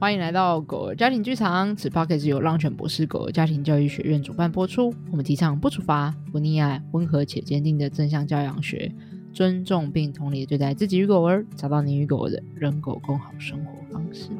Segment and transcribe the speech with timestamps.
[0.00, 1.74] 欢迎来到狗儿家庭剧场。
[1.74, 4.94] 此 podcast 由浪犬博士狗儿家庭教育学院主办播出。
[5.10, 8.92] 我们提倡不处罚、不溺爱、温和且坚定的正向教养学，
[9.32, 14.30] 尊重并同理对待自己与狗儿，找到你与狗儿的人狗共好生活方式。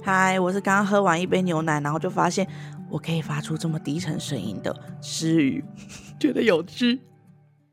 [0.00, 2.46] 嗨，我是刚刚喝完一杯牛奶，然后就发现
[2.88, 4.72] 我可以发出这么低沉声音的
[5.02, 5.64] 诗语，
[6.20, 7.00] 觉得有趣。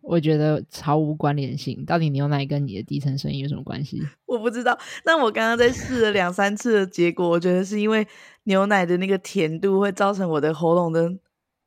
[0.01, 4.01] 我觉得毫无关联性，到底牛奶跟你的低沉声音有什么关系？
[4.25, 4.77] 我不知道。
[5.05, 8.07] 但我刚刚在试了两三次的结果，我觉得是因为
[8.43, 11.09] 牛奶的那个甜度会造成我的喉咙的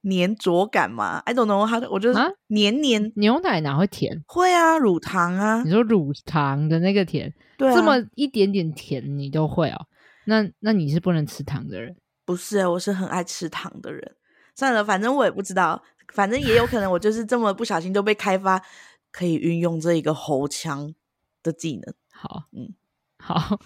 [0.02, 3.10] 粘着感嘛？I don't know，它我觉得黏黏、啊。
[3.16, 4.22] 牛奶哪会甜？
[4.26, 5.62] 会啊，乳糖啊。
[5.62, 9.86] 你说乳糖的那个甜，对啊，这么一点点甜你都会哦？
[10.26, 11.94] 那那你是不能吃糖的人？
[12.26, 14.16] 不是，我是很爱吃糖的人。
[14.56, 15.82] 算了，反正我也不知道。
[16.12, 18.62] 反正也有可能，我就是这么不小心就被开发
[19.10, 20.94] 可以运用这一个喉腔
[21.42, 21.94] 的技能。
[22.12, 22.72] 好，嗯，
[23.18, 23.60] 好。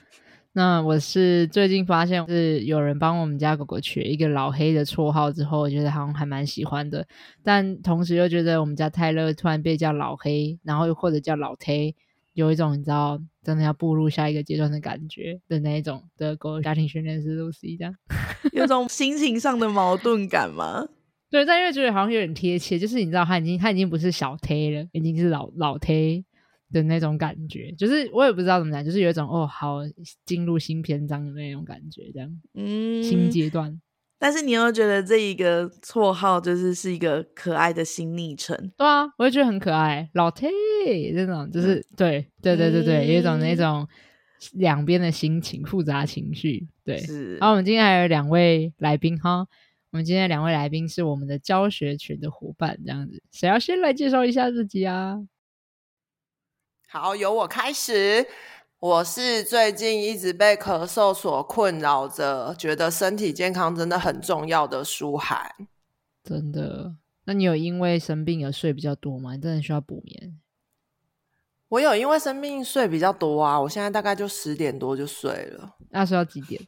[0.53, 7.07] 那我是最近发现是有人帮我们家狗狗取一个老黑的绰号之后，我觉得好像还蛮喜欢的。
[7.45, 11.95] 但同时又觉得我们家泰勒突然被叫老黑，然后又或者叫老忒，
[12.33, 17.95] 有一种你知道真的要步入下一个阶段的感觉的那一种的狗家庭训练师 Lucy 这样，
[18.53, 20.89] 有种心情上的矛盾感吗？
[21.31, 26.25] 对，但因为觉得好像有点贴切，就是你知道他已经他已经不是小忒了，已经是老老忒
[26.73, 29.81] 的那种感觉，就是我也不知道怎么讲，就是有一种哦，好
[30.25, 33.79] 进入新篇章的那种感觉，这样，嗯，新阶段。
[34.19, 40.49] 但是你又觉得这一个绰号就是是一个可爱的新昵称，对啊，我也觉得很可爱，老 T
[41.15, 43.87] 这种就是、嗯、对对对对对，有一种那种
[44.55, 46.97] 两边的心情复杂情绪，对。
[46.99, 47.37] 是。
[47.37, 49.47] 然后我们今天还有两位来宾哈。
[49.91, 55.19] 我们今天两位来宾是我们的教学群的伙伴，这样子，谁要先来介绍一下自己啊？
[56.89, 58.27] 好，由我开始。
[58.81, 65.51] 我是最近一直被咳嗽所困扰着，觉得身体健康真的很重要的舒涵。
[66.23, 66.95] 真的？
[67.25, 69.35] 那你有因为生病而睡比较多吗？
[69.35, 70.39] 你真的需要补眠？
[71.69, 75.75] 我有因为生病睡比较多啊，我现在大概就十点多就睡了。
[75.91, 76.63] 那睡到几点？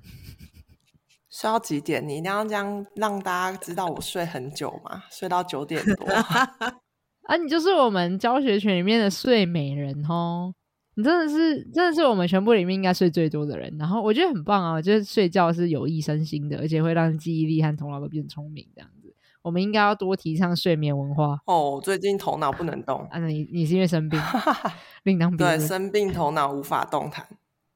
[1.40, 2.06] 睡到几点？
[2.06, 5.02] 你一定要这样让大家知道我睡很久吗？
[5.10, 7.36] 睡到九点多 啊！
[7.42, 10.52] 你就是我们教学群里面的睡美人哦！
[10.96, 13.74] 你真的是，真的是我们全部里面应该睡最多的人。
[13.78, 14.72] 然后我觉得很棒啊！
[14.72, 18.68] 我觉得睡觉是有益身心的，而且会让记忆力和头脑都变聪明。
[18.74, 21.80] 这样子，我们应该要多提倡睡眠文化哦。
[21.82, 23.18] 最近头脑不能动啊？
[23.20, 24.20] 你你是因为生病？
[25.04, 25.58] 另当别论。
[25.58, 27.26] 对，生病头脑无法动弹。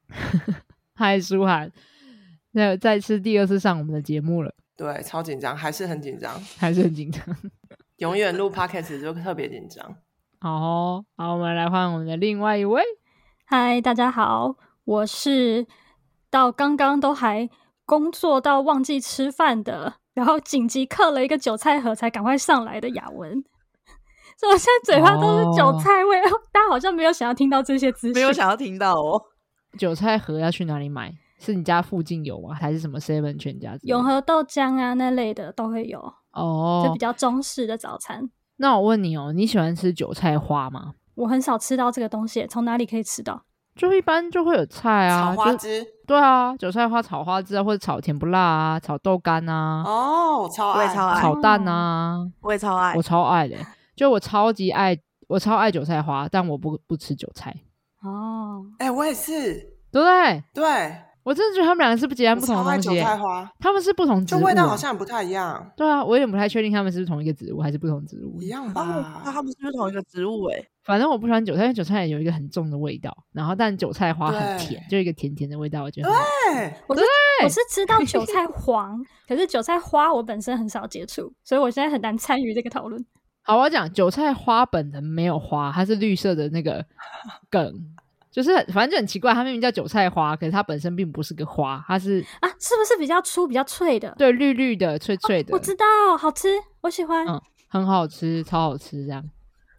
[0.93, 1.71] 嗨，舒涵。
[2.57, 7.21] 那再次第二次上我们的节目了，对，超紧张，还是很紧张，还是很紧张，
[7.99, 9.93] 永远录 podcast 就特别紧张。
[10.39, 12.81] 好、哦，好，我们来换我们的另外一位。
[13.45, 14.55] 嗨，大家好，
[14.85, 15.67] 我是
[16.29, 17.49] 到刚刚都还
[17.85, 23.43] 工作到忘记吃饭的，然后紧急刻了一个韭菜盒才赶快上来的雅文。
[24.39, 29.21] 所以我现在嘴巴都是韭菜味，哦、 大家好像没有想要听到这些资讯，没有想要听到哦。
[29.77, 31.13] 韭菜盒要去哪里买？
[31.39, 32.53] 是你家附近有吗？
[32.53, 33.77] 还是什么 seven 全家？
[33.83, 35.99] 永和豆浆啊，那类的都会有
[36.31, 38.29] 哦，就比较中式的早餐。
[38.57, 40.93] 那我问你哦，你喜欢吃韭菜花吗？
[41.15, 43.43] 我很少吃到这个东西，从哪里可以吃到？
[43.75, 45.85] 就一般就会有菜啊，炒花枝。
[46.07, 49.83] 对啊，韭菜花炒花枝啊，或者炒甜不辣啊，炒豆干啊。
[49.85, 53.57] 哦，我超爱，超爱炒蛋啊，我也超爱，我超爱的。
[53.95, 54.97] 就我超级爱，
[55.27, 57.53] 我超爱韭菜花，但我不不吃韭菜。
[58.01, 59.53] 哦，哎、欸，我也是，
[59.91, 60.43] 对不对？
[60.53, 60.95] 对。
[61.25, 62.87] 我真的觉得他们两个是不是截然不同的东西？
[62.87, 65.71] 韭菜花，他们是不同植物，味道好像不太一样。
[65.75, 68.39] 对啊，我有点不太确定他们是不是同一个植物还是不同植物。
[68.39, 69.23] 一样吧？
[69.25, 70.43] 那他们是不是同一个植物？
[70.51, 73.11] 哎，反正我不喜欢韭菜，因为韭菜有一个很重的味道。
[73.33, 75.81] 然后，但韭菜花很甜，就一个甜甜的味道。
[75.81, 77.01] 我觉得对，我是
[77.43, 83.03] 我是知道韭菜黄， 可是韭菜花我本身很少接触，所以我现在很难参与这个讨论。
[83.41, 86.85] 好，我要讲韭菜花本人没有花，它是绿色的那个
[87.49, 87.73] 梗。
[88.35, 94.13] 就是反正就很奇怪，它明明叫韭菜花，可是它本身并不是个花，它是啊，是不是比较粗、比较脆的？
[94.17, 95.53] 对，绿绿的、脆脆的。
[95.53, 95.85] 哦、我知道，
[96.17, 96.49] 好吃，
[96.81, 99.23] 我喜欢，嗯，很好吃，超好吃，这样。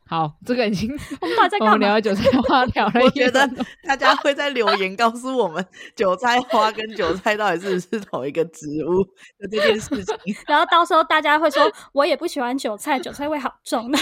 [0.09, 0.91] 好，这个已经
[1.21, 1.73] 我们在 干嘛？
[1.75, 3.01] 我们聊韭菜花聊了。
[3.05, 3.47] 我觉得
[3.87, 5.63] 大家会在留言告诉我们，
[5.95, 9.03] 韭菜花跟韭菜到底是不是同一个植物
[9.39, 10.17] 的这件事情。
[10.47, 13.99] 然后到时候大家会说，我也不喜欢韭菜，韭菜味好重的。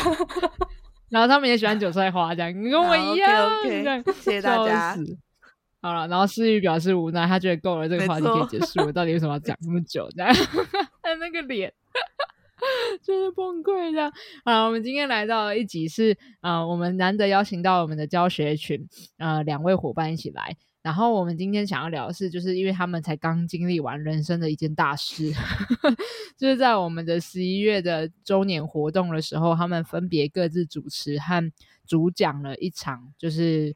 [1.14, 3.48] 然后他们也喜欢韭菜花，这样你跟我一样。
[3.62, 4.12] Okay, okay.
[4.14, 4.96] 谢谢大家。
[5.80, 8.92] 好了，然后思雨表示无奈，他觉得够了，这个话题可以结束了。
[8.92, 10.08] 到底为什么要讲这么久？
[10.16, 10.34] 这样，
[11.00, 11.72] 他那个脸，
[13.00, 14.12] 真是崩溃这样。
[14.42, 18.84] 啊，我们今天来到一集是呃，我们难得邀请到我们的教学群
[19.18, 20.56] 呃两位伙伴一起来。
[20.84, 25.32] 然后我们今天想要聊的是，就是因为他们才刚经历完人生的一件大事，
[26.36, 31.50] 就是在我们的十一月的周年活动的时候，他们分别各自主持和
[31.86, 33.74] 主讲了一场，就是。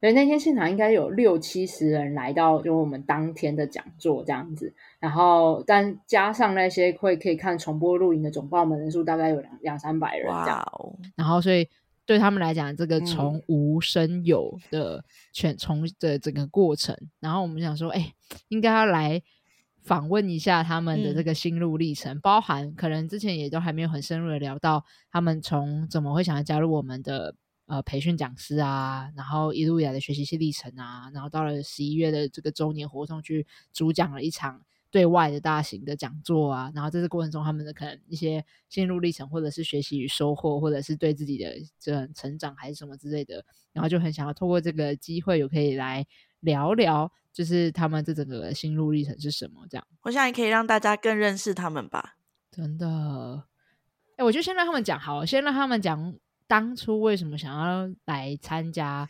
[0.00, 4.74] 所以那天现场应该有六七十人来到，就我们当天的讲座这样子。
[5.00, 10.62] 然后，但加上那些会可以看重播录影的总报门人数，大概有两两三百人这样。
[10.78, 10.98] Wow.
[11.16, 11.66] 然后，所以
[12.06, 18.14] 对他们来讲，这个从无生有的全从的整个过程，嗯、然后我们想说，哎，
[18.48, 19.22] 应该要来
[19.82, 27.34] 访问一下他们的这个心路历程，嗯、包含可能之前也都还没有很深入的聊到他们从怎么会想要加入我们的。
[27.66, 34.60] 呃，培训讲师啊，然后一路以来的学习系历程啊，然后到了十一月的这个周年活动去主讲了一场
[34.94, 46.06] 对外的大型的讲座啊，然后在这过程中他们的可能一些心路历程，或者是学习与收获，或者是对自己的这成长还是什么之类的，然后就很想要透过这个机会，有可以来
[46.38, 49.84] 聊聊，就是他们这整个心路历程是什么这样。
[50.02, 52.16] 我想也可以让大家更认识他们吧。
[52.52, 53.42] 真的，
[54.16, 56.14] 哎，我就先让他们讲好，先让他们讲。
[56.46, 59.08] 当初为什么想要来参加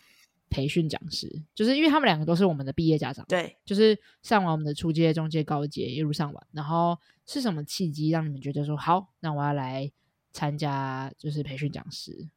[0.55, 1.29] 培训讲师？
[1.53, 6.97] 就是因为他们两个都是我们的毕业家长，对，就是上完我们的初阶、中阶、高阶一路上完，然后
[7.27, 9.91] 是什么契机让你们觉得说好，那我要来
[10.31, 12.29] 参加就是培训讲师？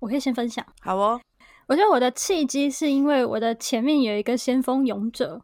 [0.00, 1.18] 我可以先分享，好哦。
[1.66, 5.42] 我觉得我的契机是因为我的前面有一个先锋勇者，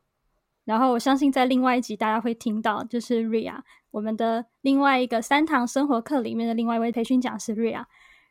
[0.67, 7.87] 然后我相信在另外一集大家会听到，就是 Ria，我们的另外一个三堂生活课里面的另外一位培训讲师 Ria。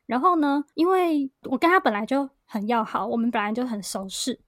[0.06, 4.40] 然后呢，因为我跟他本来就很要好，我们本来就很熟识。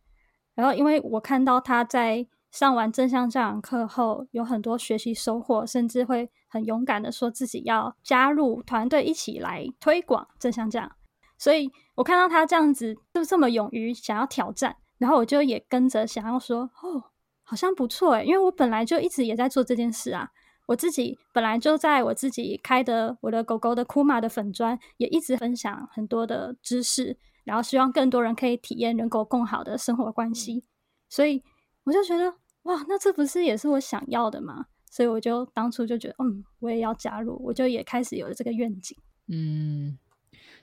[0.56, 10.92] 然后，因为我看到他在上完正向教养课后有很多学习收获，甚至会很勇敢的说自己要加入团队一起来推广正向教养。
[11.38, 17.04] 所以我看到他这样子就这么勇于想要挑战，然后我就也跟着想要说，哦，
[17.44, 20.32] 好像不错诶，因为我本来就一直也在做这件事啊。
[20.68, 30.64] 我自己本来就在我自己开的我的狗狗的库玛的粉专，也一直分享很多的知识，然后希望更多人可以体验人狗更好的生活关系。
[31.10, 31.42] 所以
[31.84, 32.34] 我就觉得，
[32.64, 34.66] 哇，那这不是也是我想要的吗？
[34.90, 38.98] 所以我就当初就觉得，嗯，我也要加入，我就也开始有了这个愿景。
[39.28, 39.98] 嗯，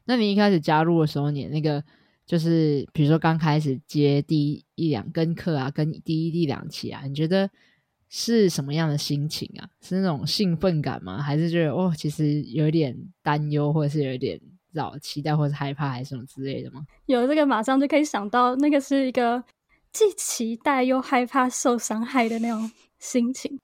[0.05, 1.83] 那你一开始加入的时候，你那个
[2.27, 7.51] 就是比如说刚开始接第一两跟课啊，跟第一第两期啊，你觉得？
[8.11, 9.69] 是什么样的心情啊？
[9.83, 11.21] 是那种兴奋感吗？
[11.21, 14.41] 还是觉得哦，其实有点担忧，或者是有点
[14.73, 16.87] 老期待，或者是害怕，还是什么之类的吗？
[17.07, 19.43] 有这个，马上就可以想到，那个是一个
[19.93, 23.59] 既期待又害怕受伤害的那种心情。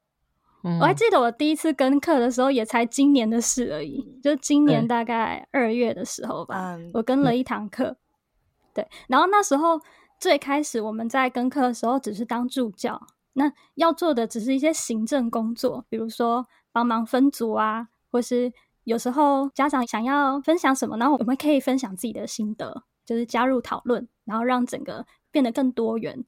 [0.62, 7.84] 嗯、我还记得我第一次跟课的时候，也才今年的事而已，就今年大概二月的时候吧，嗯、我跟了一堂课。
[7.88, 7.96] 嗯、
[8.72, 9.78] 对，然后那时候
[10.18, 13.06] 最开始我们在跟课的时候，只是当助教。
[13.34, 18.50] 那要做的只是一些行政工作，比如说帮忙分组啊，或是
[18.84, 26.24] 有时候家长想要分享什么，然后我们可以分享自己的心得，就是加入讨论，然后让整个变得更多元。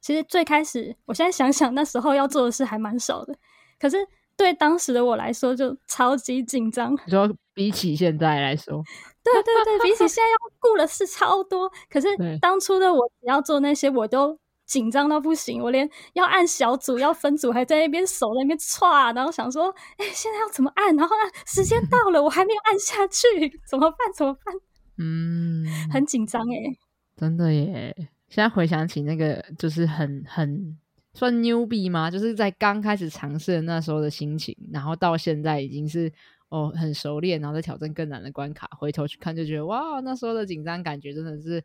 [0.00, 3.34] 其实最开始，我现在想想那时候要做的事还蛮少的，
[3.78, 3.96] 可是
[4.36, 6.94] 对当时的我来说就超级紧张。
[7.06, 8.82] 你说比起现在来说，
[9.24, 11.70] 对对对，比起现在要顾的事超多。
[11.88, 12.08] 可是
[12.40, 14.38] 当初的我只要做那些，我都。
[14.70, 20.94] 紧张到不行，我连要按小组、要分组，还在那边手在那边唰，然后想说，哎、欸，现在要怎么按？
[20.94, 23.26] 然后呢，时间到了，我还没有按下去，
[23.68, 23.98] 怎么办？
[24.14, 24.54] 怎么办？
[24.98, 26.78] 嗯，很紧张哎，
[27.16, 27.92] 真的耶！
[28.28, 30.78] 现在回想起那个，就是很很
[31.14, 32.08] 算 newbie 吗？
[32.08, 36.12] 就是在刚开始尝试的那时候的心情，然后到现在已经是
[36.48, 41.60] 哦很熟练，然后再挑战更难的关卡，回头去看就觉得哇，那时候的紧张感觉真的是。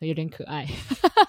[0.00, 0.66] 有点可爱，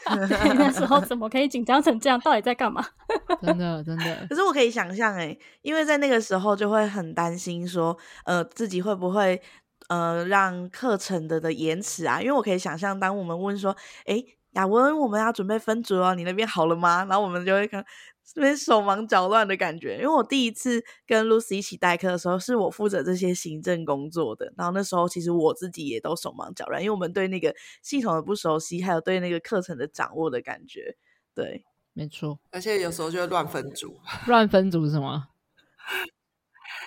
[0.58, 2.20] 那时候怎么可以紧张成这样？
[2.20, 2.86] 到底在干嘛？
[3.42, 4.26] 真的，真的。
[4.30, 9.42] 可是我可以想象，哎，因为在那个时候就会很担心，说，呃，自己会不会，
[9.88, 12.20] 呃，让课程的的延迟啊？
[12.20, 17.06] 因为我可以想象，当我们问说，哎，雅文，我们要准备分组哦，你那边好了吗？
[17.08, 17.86] 然后我们就会看。
[18.26, 24.52] 这边手忙脚乱的感觉，因为我第一次跟 Lucy 一起代课的时候，是我负责这些行政工作的。
[24.58, 30.98] 然后那时候其实我自己也都手忙脚乱，因为我们对那个系统的不熟悉，还有对那个课程的掌握的感觉。
[31.34, 31.64] 对，
[31.94, 32.40] 没错。
[32.52, 35.28] 而且有时候就会乱分组， 乱分组是什么？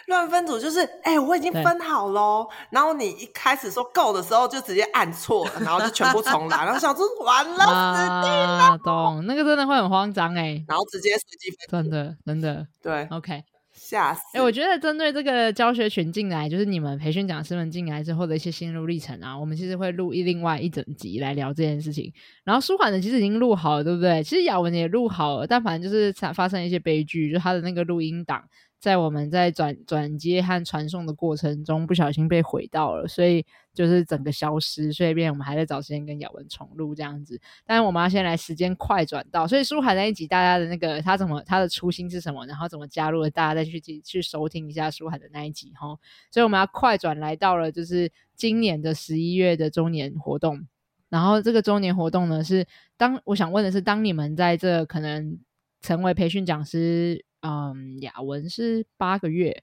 [0.08, 2.48] 乱分组就是，哎、欸，我已经分好喽。
[2.70, 6.64] 然后你一开始说够的时候，就直接按错了，然后就全部重来。
[6.66, 8.78] 然后想说完了，死定了、啊。
[8.78, 10.62] 懂，那个真的会很慌张哎。
[10.66, 11.90] 然后直接随机分组。
[11.90, 12.66] 真的，真的。
[12.82, 13.44] 对，OK。
[13.80, 14.20] 吓死！
[14.34, 22.12] 哎、欸，我觉得针对这个教学群进来，就是你们培训讲师们进来之后的一些心路历程啊，我们其实会录一另外一整集来聊这件事情。
[22.44, 24.20] 然后舒缓的其实已经录好了，对不对？
[24.24, 28.42] 其实雅文也录好了，但反正就是发生一些悲剧，就他的那个录音档。
[28.80, 33.44] 在我们在转转接和传送的过程中，不小心被毁到了，所以
[33.74, 34.92] 就是整个消失。
[34.92, 37.40] 所以变我们还在找时间跟雅文重录这样子。
[37.66, 45.98] 但是我们要先来时间快转到，所以舒涵那一集大家的那个他怎么他的初心是什么，然后怎么加入了，大家再去去收听一下舒涵的那一集哈。
[46.30, 50.66] 所以我们要快转来到了就是今年的十一月的周年活动。
[51.08, 52.64] 然后这个周年活动呢是
[52.96, 55.36] 当我想问的是，当你们在这可能
[55.80, 57.24] 成为培训讲师。
[57.40, 59.62] 嗯，雅文是八个月，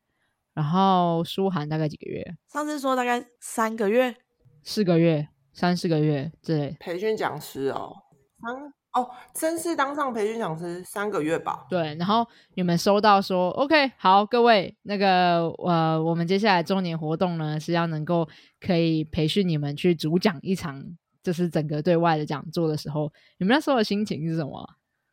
[0.53, 2.35] 然后舒涵大概几个月？
[2.47, 4.15] 上次说大概三个月，
[4.63, 6.75] 四个月，三四个月，对。
[6.79, 7.93] 培训讲师哦，
[8.41, 11.65] 三哦，真是当上培训讲师三个月吧？
[11.69, 11.93] 对。
[11.95, 18.27] 然后你们收到说，OK，好，各位，那个呃，我们接下来周年活动呢是要能够
[18.61, 20.81] 可以培训你们去主讲一场，
[21.21, 24.65] 就是整个对外的讲座的时候，你们那时候的心情是什么？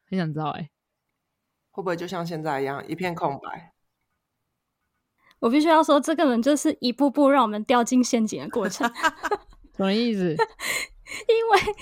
[0.09, 0.71] 很想知道哎、欸。
[1.73, 3.73] 会不会就像现在一样一片空白？
[5.41, 8.88] 我必须要说，这个人就是一步步让我们掉进陷阱的过程。
[9.76, 10.31] 什么意思？
[11.26, 11.75] 因为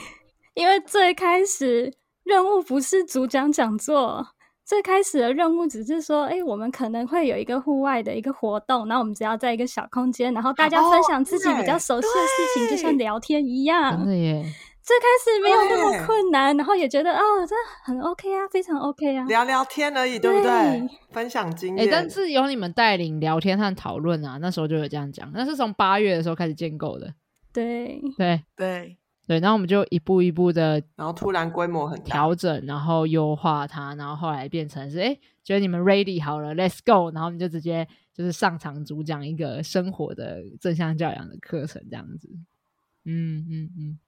[0.55, 1.93] 因为最开始
[2.23, 4.27] 任务不是主讲讲座，
[4.65, 13.97] 最开始的任务只是说，哎，我们可能会有一个户外的一个活动，然后我们只要在一个小空间，然后大家分享自己比较熟悉的事情，就像聊天一样。
[13.99, 14.45] 真的耶。
[14.83, 20.49] 最开始没有那么困难，然后也觉得哦，这很 OK 啊，非常 OK 啊，聊聊天而已，对不对？
[20.51, 21.87] 对分享经验。
[21.87, 27.13] 哎，但是有你们带领聊天和讨论啊，那时候就有这样讲，那是从八月的时候开始建构的。
[27.53, 28.97] 对对对
[29.27, 42.29] 对，然后我们就一步一步的，然后突然规模很大调整，然后优化它，然后后来变成是哎，觉得你们 ready 好了，Let's go，然后我们就直接就是上场主讲一个生活的正向教养的课程，这样子。
[43.05, 43.99] 嗯嗯嗯。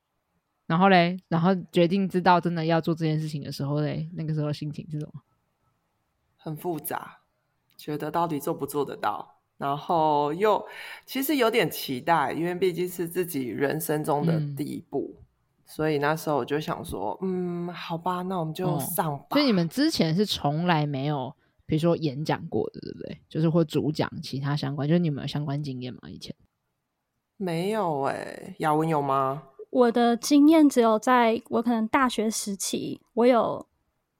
[0.73, 5.21] 然后嘞，然后决定知道真的要做这件事情的时候嘞，那个时候心情是什么？
[6.39, 7.19] 很复杂，
[7.77, 10.67] 觉得到底做不做得到，然后又
[11.05, 15.25] 其实有点期待，因为毕竟是自己人生中的第一步，嗯、
[15.67, 19.27] 所以那时候我就想说，嗯，好吧，那我们就上吧。
[19.29, 21.37] 哦、所以你们之前是从来没有，
[21.67, 23.21] 比如说演讲过的，对不对？
[23.29, 26.09] 就是或主讲其他相关，就是你们有相关经验吗？
[26.09, 26.35] 以前
[27.37, 29.43] 没有哎、欸，雅文有吗？
[29.73, 33.67] 我的经验只有在我可能大学时期，我有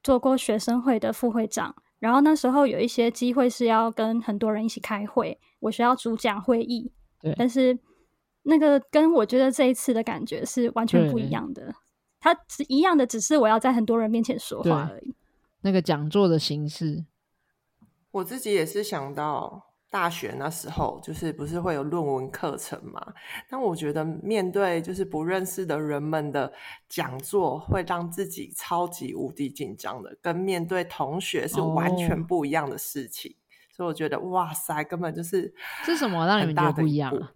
[0.01, 6.91] 做过学生会的副会长，然后那时候有一些机会是要跟很多人一起开会，我需要主讲会议。
[7.21, 7.77] 对，但是
[8.41, 11.75] 那个跟我觉得这一次的感觉是完全不一样的。
[12.19, 15.13] 它是一样的，只是我要在很多人面前说话而已。
[15.61, 17.05] 那个讲座的形式，
[18.09, 19.72] 我自己也是想到。
[19.93, 23.13] 大学那时候就是不是会有论文课程嘛？
[23.47, 26.51] 但我觉得面对就是不认识的人们的
[26.89, 33.31] 讲座，会让自己超级无敌紧张的，跟面对同学是完全不一样的事情。
[33.33, 33.37] 哦、
[33.71, 37.31] 所以我觉得哇塞，根本就是是什么让你们觉得不一样啊？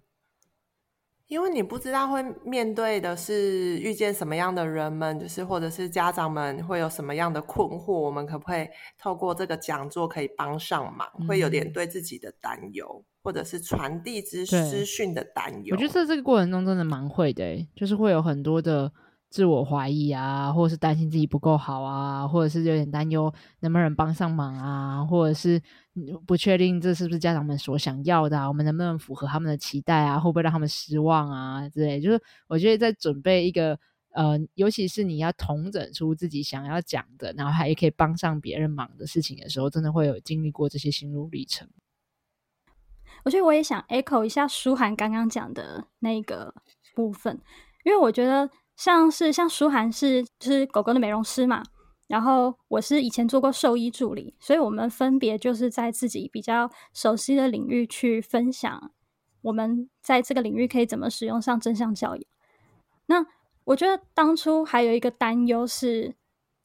[1.27, 8.67] 因为你不知道会面对的是遇见什么样的人们，就是或者是家长们会有什么样的困惑，我们可不可以
[8.97, 11.07] 透过这个讲座可以帮上忙？
[11.19, 15.75] 嗯、会有点对自己的担忧，或者是传递资资讯的担忧。
[15.75, 18.91] 我觉得在这个过程中真的蛮会的，就是会有很多的。
[19.29, 25.61] 自我怀疑啊，或者是担心自己不够好啊，或者是有点担忧能不能帮上忙啊，或者是
[26.25, 31.99] 不确定这是不是家长们所想要的啊，我们能不能符合他们的期待啊，会不会让他们失望啊之类。
[31.99, 33.77] 就是我觉得在准备一个
[34.13, 41.67] 呃，尤其是你要统整出自己想要讲的，然后还可以帮上别人忙的事情的时候，真的会有经历过这些心路历程。
[43.23, 46.53] 我觉得我也想 echo 一下舒涵刚刚讲的那个
[46.95, 47.41] 部分，
[47.83, 48.49] 因为我觉得。
[48.77, 51.63] 像是像舒涵是就是狗狗的美容师嘛，
[52.05, 58.91] 然后我是以前做过兽医助理，所以我们分别就是在自己比较熟悉的领域去分享，
[59.41, 62.23] 我们在这个领域可以怎么使用上正向教养。
[63.07, 63.25] 那
[63.63, 66.15] 我觉得当初还有一个担忧是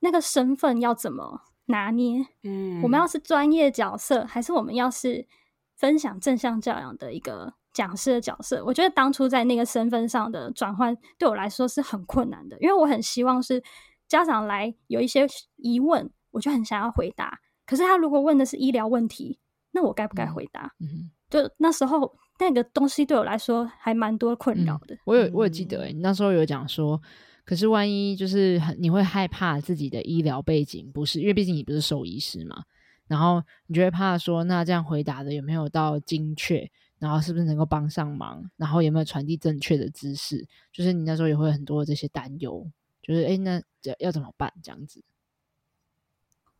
[0.00, 2.26] 那个身份要怎么拿捏？
[2.42, 5.26] 嗯，我们要是专业角色，还是我们要是
[5.74, 7.54] 分享正向教养的一个？
[7.72, 13.62] 讲师的角色，我觉得当初在那个身份上的转换对我来说是很困难的，因为我很希望是
[14.06, 15.26] 家长来有一些
[15.56, 17.38] 疑问，我就很想要回答。
[17.64, 19.38] 可是他如果问的是医疗问题，
[19.70, 20.70] 那我该不该回答？
[20.80, 24.94] 嗯哼，就那时候那个东西对我来说还蛮多困扰的。
[24.94, 27.00] 嗯、我有我有记得、欸，你那时候有讲说，
[27.44, 32.62] 可是万一就是很你会害怕自己的医疗背景不是，因为毕竟你不是兽医师嘛。
[33.08, 36.70] 然后你就会怕说，那这样回答的有没有到精确？
[37.02, 38.48] 然后是不是能够帮上忙？
[38.56, 40.46] 然后有没有传递正确的知识？
[40.72, 42.64] 就是你那时候也会很多这些担忧，
[43.02, 44.52] 就是哎，那要要怎么办？
[44.62, 45.02] 这样子。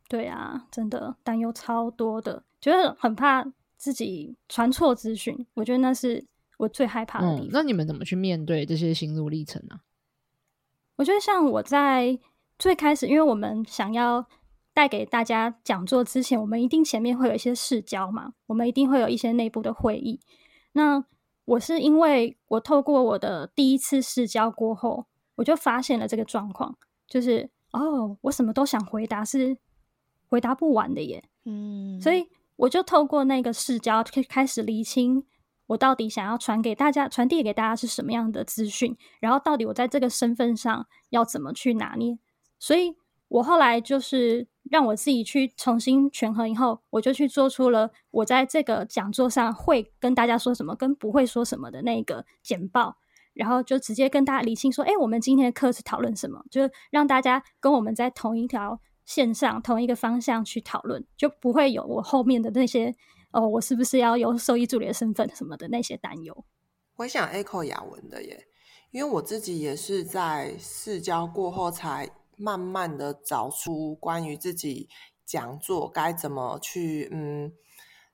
[0.09, 5.47] 对啊，真的担忧超多的，觉得很怕自己传错资讯。
[5.53, 6.25] 我觉得那是
[6.57, 7.47] 我最害怕的地方。
[7.47, 9.79] 嗯，那你们怎么去面对这些心路历程呢？
[10.97, 12.19] 我觉得像我在
[12.59, 14.27] 最开始，因为我们想要。
[14.73, 20.19] 带给大家讲座之前，我们一定前面会有一些试教嘛，我们一定会有一些内部的会议。
[20.71, 21.05] 那
[21.45, 26.75] 我是因为我透过我的第一次试教过后，我就发现了这个状况，
[27.07, 29.55] 就是哦，我什么都想回答，是
[30.27, 31.23] 回答不完的耶。
[31.45, 35.23] 嗯，所以我就透过那个试教，开始厘清
[35.67, 42.17] 我到底想要传给大家、传递给大家是什么样的资讯，然后到底我在这个身份上要怎么去拿捏。
[42.57, 42.95] 所以
[43.27, 44.47] 我后来就是。
[44.73, 52.97] 让我自己去重新权衡以后，我就去做出了我在这个讲座上会跟大家说什么，跟不会说什么的那个简报，
[53.35, 62.95] 然后就直接跟大家理清说：“哎，我们今天的课是讨论什么？”就让大家跟我们在同一条线上、同一个方向去讨论，就不会有我后面的那些
[63.31, 66.43] 哦，我是不是要有兽医助理的身份什么的那些担忧。
[66.95, 68.47] 我想 echo 雅文的耶，
[68.89, 72.09] 因为我自己也是在试教过后才。
[72.37, 74.89] 慢慢的找出关于自己
[75.25, 77.51] 讲座该怎么去，嗯，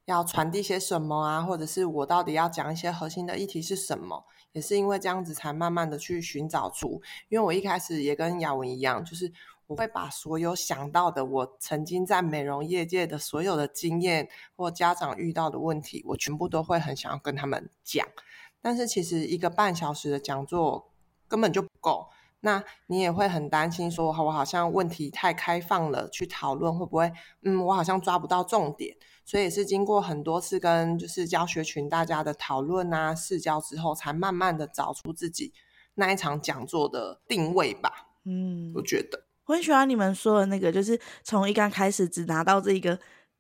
[0.06, 7.02] 要传递些什么啊，或者是我到底要讲一些核心的议题是什么，也是因为这样子才慢慢的去寻找出。
[7.30, 9.32] 因为我一开始也跟雅文一样，就是
[9.68, 18.08] 我会把所有想到的我曾经在美容业界的所有的经验或家长遇到的问题，我全部都会很想要跟他们讲。
[18.62, 20.92] 但是其实一个半小时的讲座
[21.28, 22.10] 根本就不够。
[22.42, 27.12] 那你也会很担心，说，我好像问题太开放了，去讨论会不会，
[27.44, 35.54] 嗯，我好像抓不到重点，所以也是经过很多次跟就是教学群大家的讨论啊、试教之后，才慢慢的找出自己
[35.96, 38.08] 那一场讲座的定位吧。
[38.24, 42.98] 嗯，我觉得我很喜欢你们说的那个，就是从一刚开始只拿到这一个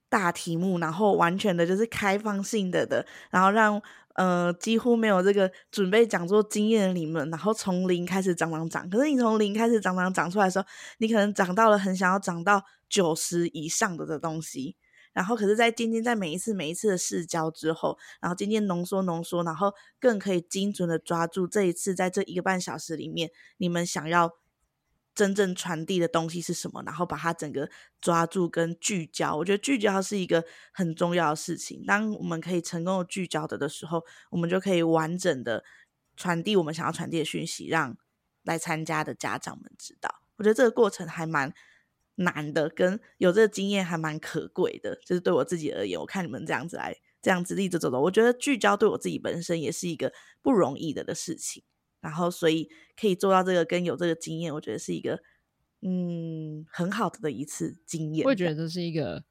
[0.09, 3.81] 大题目，然后完全的就是开放性的的，然后让。
[4.19, 8.89] 呃，几乎没有这个准备讲座经验的你们，然后从零开始涨涨涨。
[8.89, 10.65] 可是你从零开始涨涨涨出来的时候，
[10.97, 14.75] 你可能涨到了很想要涨到九十以上的的东西。
[15.13, 24.38] 然后，可是，在渐渐在每一次每一次的试教之后，然后渐渐浓缩浓缩，然后更可以精准的抓住这一次在这一个半小时里面，你们想要。
[25.15, 26.81] 真正传递的东西是什么？
[26.85, 27.69] 然后把它整个
[27.99, 29.35] 抓住跟聚焦。
[29.35, 31.83] 我觉得聚焦是一个很重要的事情。
[31.85, 35.63] 当我们可以成功的聚焦的的时候，我们就可以完整的
[36.15, 37.97] 传递我们想要传递的讯息，让
[38.43, 40.21] 来参加的家长们知道。
[40.37, 41.53] 我觉得这个过程还蛮
[42.15, 44.95] 难的，跟有这个经验还蛮可贵的。
[45.05, 51.63] 就是对我自己而言，我看你们这样子来这样子立着走的，我觉得聚焦对我自己本身也是一个不容易的的事情。
[52.01, 55.19] 然后，所以可以做到这个，跟有这个经验，我觉得是一个
[55.81, 58.25] 嗯很好的的一次经验。
[58.25, 59.23] 我觉得这是一个，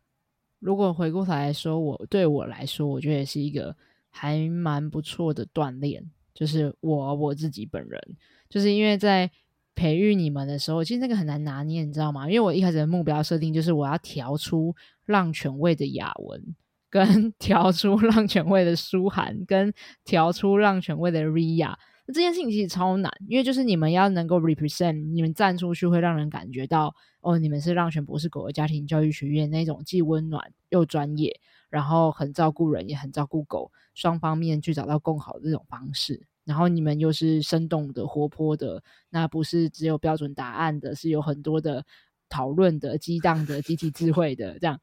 [0.58, 3.76] 如果回过头来说，我对我来说，我觉得也是一个
[4.10, 6.10] 还蛮不错的锻炼。
[6.34, 8.00] 就是我我自己本人，
[8.48, 9.28] 就是因为在
[9.74, 12.28] 培育你们的时候，其实那个很难拿捏，你知道吗？
[12.28, 14.72] 因为我一开始的目标设定就是我要调出
[15.06, 16.54] 浪犬味的雅文，
[16.88, 21.74] 跟 调出浪犬味的书涵，跟调出浪犬味的 Ria。
[22.10, 36.26] 这件事情其实超难，因为就是你们要能够 represent，你们站出去会让人感觉到，哦，你们是让犬博士狗的家庭教育学院那种既温暖又专业，然后很照顾人也很照顾狗，双方面去找到更好的这种方式。
[36.46, 41.84] 然后你们又是生动的、活泼的，那不是只有标准答案的，是有很多的
[42.30, 44.80] 讨论的、激荡的、集体智慧的这样。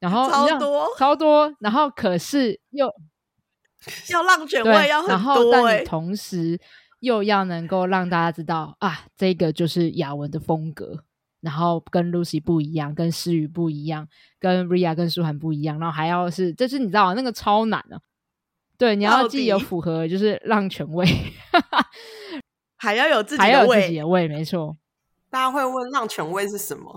[0.00, 2.92] 然后超多超多，然后可是又。
[4.12, 6.58] 要浪犬味要很多，然后但你同时
[7.00, 11.04] 又要能够让大家知道啊，这个就是雅文的风格，
[11.40, 18.00] 然后跟 Lucy 不一样，跟诗雨不一样，跟 Ria 跟舒涵不一样，然后还要是，就是你知道那个超难啊。
[18.78, 21.06] 对，你要既有符合就是浪犬味，
[22.76, 24.76] 还要有自己还要有自己的味，没错。
[25.30, 26.92] 大家会问浪犬味是什么？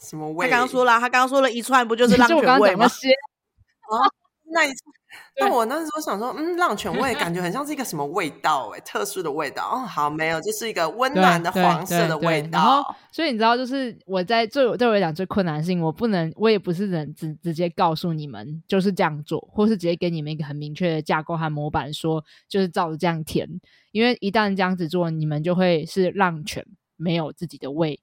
[0.00, 0.46] 什么味？
[0.46, 2.86] 他刚刚说了，他刚刚说了一串，不就是 浪犬味吗？
[2.86, 3.94] 啊，
[4.52, 4.82] 那一次。
[5.38, 9.86] 那我那时候想说，嗯，浪犬味感觉很像是一个什么味道哎，特殊的味道哦。
[9.86, 12.58] 好，没有，就是一个温暖的黄色的味道。
[12.58, 23.48] 然后，所以你知道，就是我在最对我来讲最困难的事情，我不能，我也不是能直直接告诉你们就是这样做，或是直接给你们一个很明确的架构和模板，说就是照着这样填。
[23.92, 28.00] 因为一旦这样子做，你们就会是浪犬没有自己的味。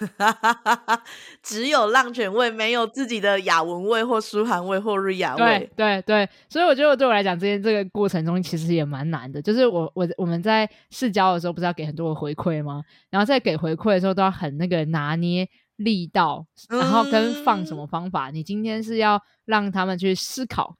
[1.42, 5.70] 只有浪犬味，没有自己的雅文味或舒涵味或瑞雅味。
[5.76, 9.40] 对对对，所以我觉得对我来讲，这些这个过程中其实也蛮难的。
[9.40, 12.82] 就是我我我们在试教的时候，不是要给很多的回馈吗？
[13.10, 18.30] 然后在给回馈的时候，都要很那个拿捏力道，然后跟放什么方法。
[18.30, 20.76] 嗯、你今天是要让他们去思考，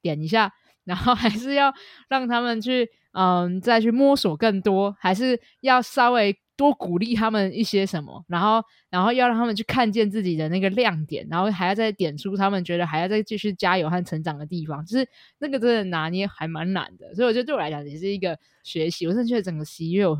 [0.00, 0.52] 点一下，
[0.84, 1.72] 然后还是要
[2.08, 6.38] 让他们去嗯再去摸索更多，还是要稍微。
[6.56, 17.14] 多鼓励他们一些什么，然后，然后要让他们去看见自己的那个亮点，然后还要再点出他们觉得还要再继续加油和成长的地方，就是那个真的拿捏还蛮难的。
[17.14, 19.06] 所以我觉得对我来讲也是一个学习。
[19.06, 20.16] 我甚至觉得整个十一月，我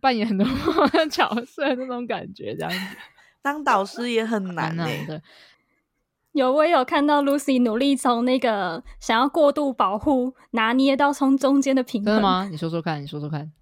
[0.00, 0.46] 扮演很多
[1.10, 2.96] 角色那种感觉，这样子
[3.40, 5.22] 当导师也很难，难的。
[6.32, 12.06] 有，我也有看到 Lucy 努力从那个想要过度保护，拿捏到从中间的平衡。
[12.06, 12.48] 真的吗？
[12.50, 13.52] 你说说看，你说说看。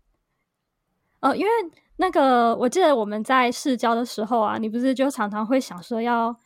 [1.22, 1.50] 呃，因为
[1.96, 6.36] 那个，我记得我们在试教的时候啊，你不是就常常会想说要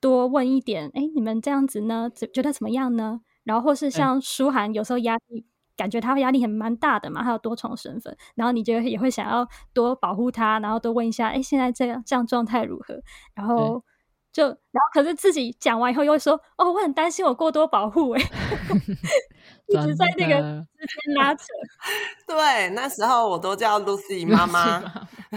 [0.00, 3.20] 多问一点，哎，你们这样子呢，觉得怎么样呢？
[3.44, 5.44] 然后或是像舒涵，有时候压力，嗯、
[5.76, 13.00] 感觉他压力很蛮大的嘛，他有多重身份，然后你就也会想要多保护他，然后多问一下，哎，现在这样这样状态如何？
[13.36, 13.84] 然后
[14.32, 18.22] 就，然后可是自己讲完以后又会说，哦，我很担心我过多保护，哎。
[19.68, 20.34] 一直在那个
[20.78, 21.44] 之间拉扯，
[22.28, 24.82] 对，那时候我都叫 Lucy 妈妈，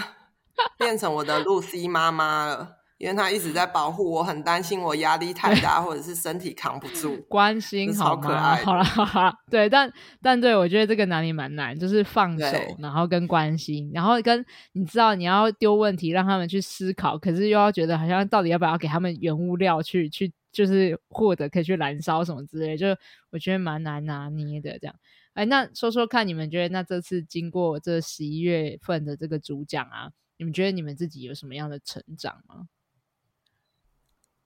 [0.78, 2.74] 变成我的 Lucy 妈妈了。
[2.98, 7.16] 因为她一直在保护我，很担心我压力太大，或者是身体扛不住。
[7.30, 9.88] 关心好可爱，好了好了，对，但
[10.20, 20.34] 但对我觉得这个哪里蛮难，就是放手，然后跟关心，然后跟你知道你要丢问题让他们去思考，可是又要觉得好像到底要不要给他们原物料去去。
[20.58, 22.88] 就是获得可以去燃烧什么之类，就
[23.30, 24.96] 我觉得蛮难拿捏的这样。
[25.34, 32.68] 哎，那说说看，你们觉得那这次经过这十一月份的这个主讲啊，你们觉得你们自己有什么样的成长吗？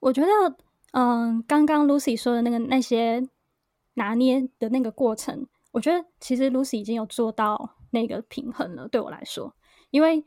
[0.02, 0.58] 我觉得，
[0.92, 3.26] 嗯，刚刚 Lucy 说的那个那些
[3.94, 8.86] 拿捏的那个过程，我觉得其实 Lucy 已经有做到那个平衡了。
[8.90, 9.56] 对我来说，
[9.92, 10.26] 因为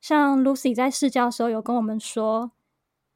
[0.00, 2.52] 像 Lucy 在试教的时候有跟我们说。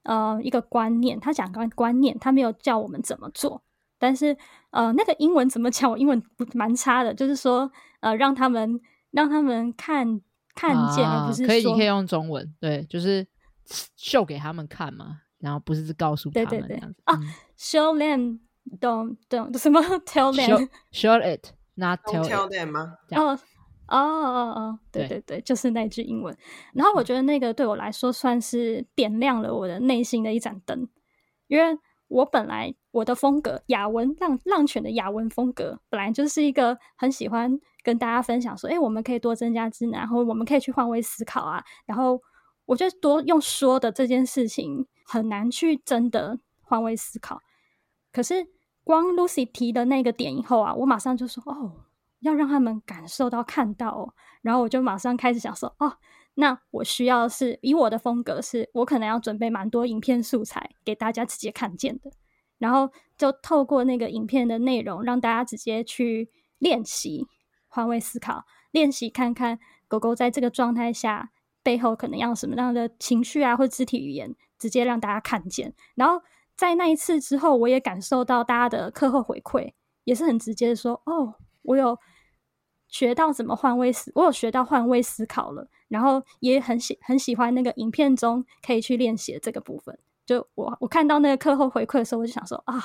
[0.02, 3.62] 呃，一个观念，他讲观观念，他没有教我们怎么做。
[3.98, 4.34] 但是，
[4.70, 5.90] 呃，那个英文怎么讲？
[5.90, 6.22] 我英文
[6.54, 10.20] 蛮差的，就是说，呃，让他们让他们看
[10.54, 13.26] 看见，而不是可以，你可以用中文，对，就是
[13.96, 17.20] 秀给他们看嘛，然后不是告诉他们对对对这样子啊
[17.58, 22.94] ，show them，don't don't 什么 tell them，show it，not tell tell them 吗？
[23.10, 23.38] 哦。
[23.90, 26.36] 哦哦哦，对对对，就是那句英文。
[26.72, 30.88] 然后我觉得那个对我来说算是点亮了我的内心的一盏灯，
[31.48, 31.76] 因为
[32.08, 41.62] 我本来我的风格雅文浪浪犬的雅文风格，本来就是一个很喜欢跟大家分享说，哎，我们可以多增加知能，然后我们可以去换位思考啊。
[41.84, 42.20] 然后
[42.66, 47.40] 我觉得多用说的这件事情很难去真的换位思考。
[48.12, 48.46] 可是
[48.84, 51.86] 光 Lucy 提的那个点以后啊，我马上就说哦。
[52.20, 55.96] 要让他们感受到看到哦，然后我就马上开始想说哦，
[56.34, 62.10] 那我需要是以我的风格是，是我可能要准备蛮多影片素材给大家直接看见的，
[62.58, 67.26] 然后就透过那个影片的内容，让大家直接去练习
[67.68, 71.30] 换位思考，练习看看狗狗在这个状态下
[71.62, 75.74] 背后可能要什么样的情绪啊，或肢体语言，直接让大家看见。
[75.94, 76.22] 然后
[76.56, 79.72] 在那一次之后，我也感受到大家的课后回馈
[80.04, 81.36] 也是很直接的说哦。
[81.62, 81.98] 我有
[82.88, 89.98] 学到怎么换位思，我有学到换位思考了，然后也很喜很喜欢那个影片中可以去练习这个部分。
[90.26, 92.82] 就我我看到那个课后回馈的时候，我就想说啊，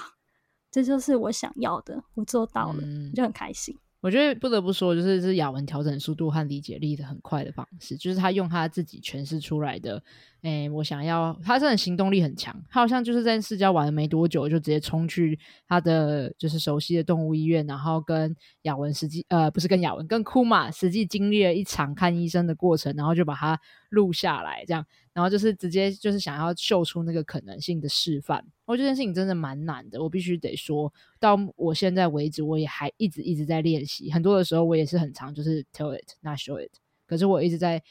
[0.71, 3.77] 这就是我想要的，我做到了，嗯、就很开心。
[4.01, 10.03] 我觉得不得不说，就是是雅文调整速度和理解力的很快的方式，就是他用他自己诠释出来的。
[10.45, 28.45] 哎，我想要，他真的行动力很强，他好像就是在试教完了没多久，就直接冲去他的就是熟悉的动物医院，然后跟雅文实际呃不是跟雅文跟库玛实际经历了一场看医生的过程，然后就把它录下来，这样，然后就是直接就是想要秀出那个可能性的示范。
[28.65, 36.69] 我觉得这件事情真的蛮难的，我必须得说，到我现在为止，我也还一直一直在练习，很多的时候我也是很常就是 tell it not show it，
[37.07, 37.81] 可是我一直在。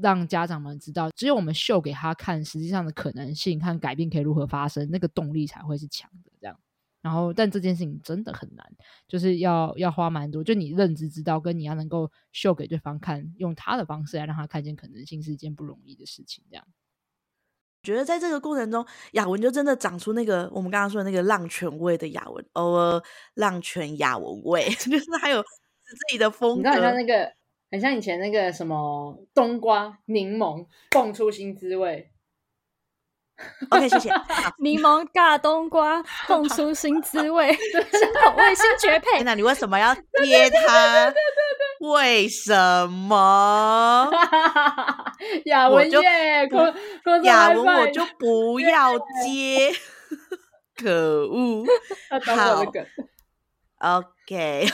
[0.00, 6.30] 让家长们知道，只有我们秀给他看，实际上的可能性和改变可以如何发生，那个动力才会是强的。
[6.40, 6.58] 这样，
[7.02, 8.64] 然后，但这件事情真的很难，
[9.06, 16.44] 就是要要花蛮多，就你认知知道，跟你要能够秀给对方看，用他的方式来让他看见可能性，是一件不容易的事情。
[16.50, 16.64] 这样，
[17.82, 23.02] 觉得在这个过程中，雅文就真的长出那个我们刚刚说的那个浪犬味的雅文，偶尔
[23.34, 26.68] 浪犬雅文味， 就是还有自己的风格。
[26.70, 27.37] 你看他那个。
[27.70, 32.10] 很像以前那个什么冬瓜柠檬蹦出新滋味。
[33.70, 34.10] OK，谢谢。
[34.58, 39.22] 柠檬尬冬瓜蹦出新滋味， 新口味新绝配。
[39.22, 41.14] 那你为什么要接它？
[41.80, 42.52] 为什
[42.90, 44.10] 么？
[45.44, 46.48] 雅文耶，
[47.22, 49.72] 雅文我就不 要接。
[50.74, 51.64] 可恶！
[52.24, 52.62] 好。
[52.62, 52.86] OK，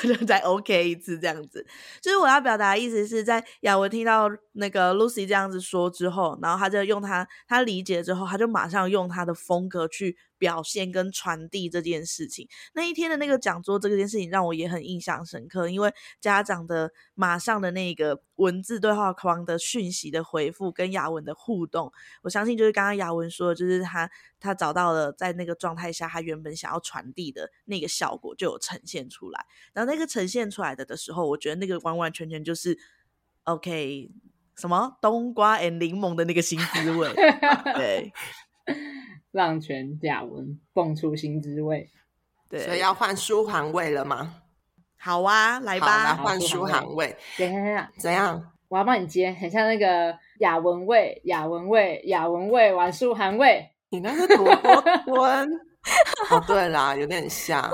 [0.26, 1.64] 再 OK 一次这样子，
[2.00, 12.48] 就是我要表达的意思是在雅文听到那个 Lucy 这样子说之后，然后他就用他他理解之后，他就马上用他的风格去表现跟传递这件事情。
[12.74, 29.43] 那一天的那个讲座，这件事情让我也很印象深刻，因为家长的马上的那个文字对话框的讯息的回复跟雅文的互动，我相信就是刚刚雅文说的，就是他他找到了在那个状态下他原本想要传递的那个效果就有呈现出来。
[29.72, 32.78] 然后那个呈现出来的的时候，我觉得那个完完全全就是
[33.44, 34.10] OK，
[34.56, 37.12] 什么冬瓜 and 柠檬的那个新滋味，
[37.74, 38.12] 对。
[39.30, 41.90] 让全雅文蹦出新滋味，
[42.48, 44.36] 对，所以要换舒涵味了吗？
[44.96, 47.16] 好啊，来吧，来换舒涵味。
[47.36, 48.52] 等一下，怎样？
[48.68, 53.68] 我要帮你接，很像那个雅文味，雅文味，雅文味，玩舒涵味。
[53.88, 54.44] 你那个多
[55.12, 55.50] 温？
[56.30, 57.68] 哦，对啦，有点像。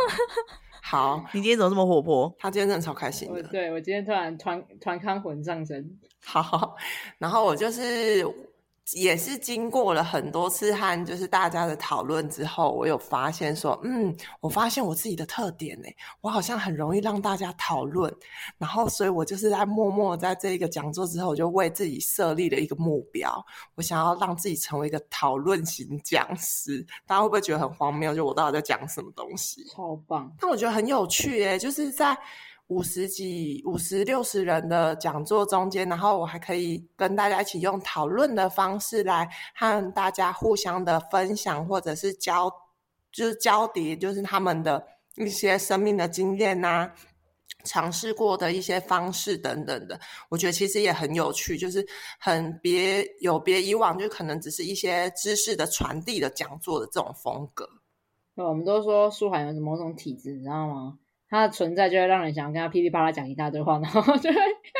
[0.90, 2.34] 好，你今天怎么这么活泼？
[2.36, 3.40] 他今天真的超开心的。
[3.44, 5.88] 对，我今天突然团团康魂上身。
[6.24, 6.74] 好，
[7.18, 8.26] 然后我就是。
[8.94, 15.86] 也是经过了很多次和就是大家的讨论之后，我有发现说，嗯，我发现我自己的特点呢，
[16.20, 18.12] 我好像很容易让大家讨论，
[18.58, 23.44] 然后所以我就是在默默在这一个讲座之后，我就为自己设立了一个目标，
[23.76, 26.84] 我想要让自己成为一个讨论型讲师。
[27.06, 28.12] 大家会不会觉得很荒谬？
[28.14, 29.64] 就我到底在讲什么东西？
[29.72, 30.32] 超棒！
[30.40, 32.18] 但我觉得很有趣诶，就是在。
[32.70, 42.48] 五十几、五十六十人的讲座中间，然后我还可以跟大家一起用讨论的方式来和大家互相的分享，或者是交，
[43.10, 46.88] 就是交叠，就是他们的一些生命的经验呐，
[47.64, 49.98] 尝试过的一些方式等等的。
[50.28, 51.84] 我觉得其实也很有趣，就是
[52.20, 57.68] 很别有别以往，就可能只是一些知识的传递的讲座的这种风格。
[58.36, 60.96] 我们都说舒涵有什么某种体质，你知道吗？
[61.30, 64.36] 他的存在就会让人想要跟他噼里啪啦讲一大堆话，然后就会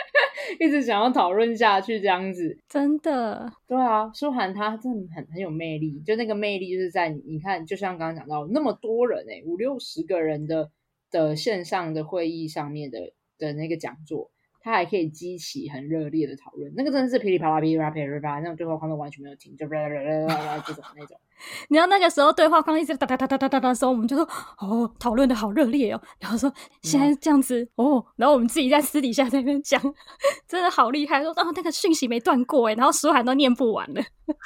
[0.58, 2.58] 一直想要讨论下去这样子。
[2.68, 10.70] 真的，对啊，舒涵他真的很很有魅力，就那个魅力就是在你，你看，就像刚刚讲到那么多人诶，五六十个人的
[11.10, 14.30] 的线上的会议上面的的那个讲座。
[14.62, 21.18] 他还可以激起很热烈的讨论，那个真的是噼里啪啦、噼里啪啦、噼里啪啦，那种对话框都完全没有停，就啦啦啦啦啦这种那种。
[21.68, 26.02] 你知道那个时候对话框一直哒哒哒哒哒哒的时候，我们就说哦，讨论的好热烈哦。
[26.18, 29.80] 然后说现在这样子、嗯、哦，然后我们自己在私底下在那边讲，
[30.46, 31.22] 真的好厉害。
[31.22, 34.02] 说哦，那个讯息没断过诶，然后书还都念不完了，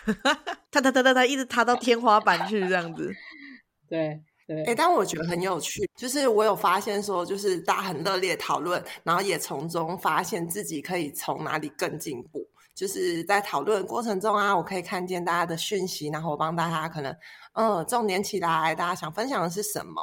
[0.70, 3.12] 他他他他他一直踏到天花板去这样子，
[3.88, 4.20] 对。
[4.46, 12.46] 对，哎、欸，但我觉得很有趣，就是我有发现说，就是大家很热烈讨论，然后也从中发现自己可以从哪里更进步。
[12.74, 17.16] 就是在讨论过程中啊，我可以看见大家的讯息，然后我帮大家可能，
[17.52, 20.02] 嗯，重点起来，大家想分享的是什么，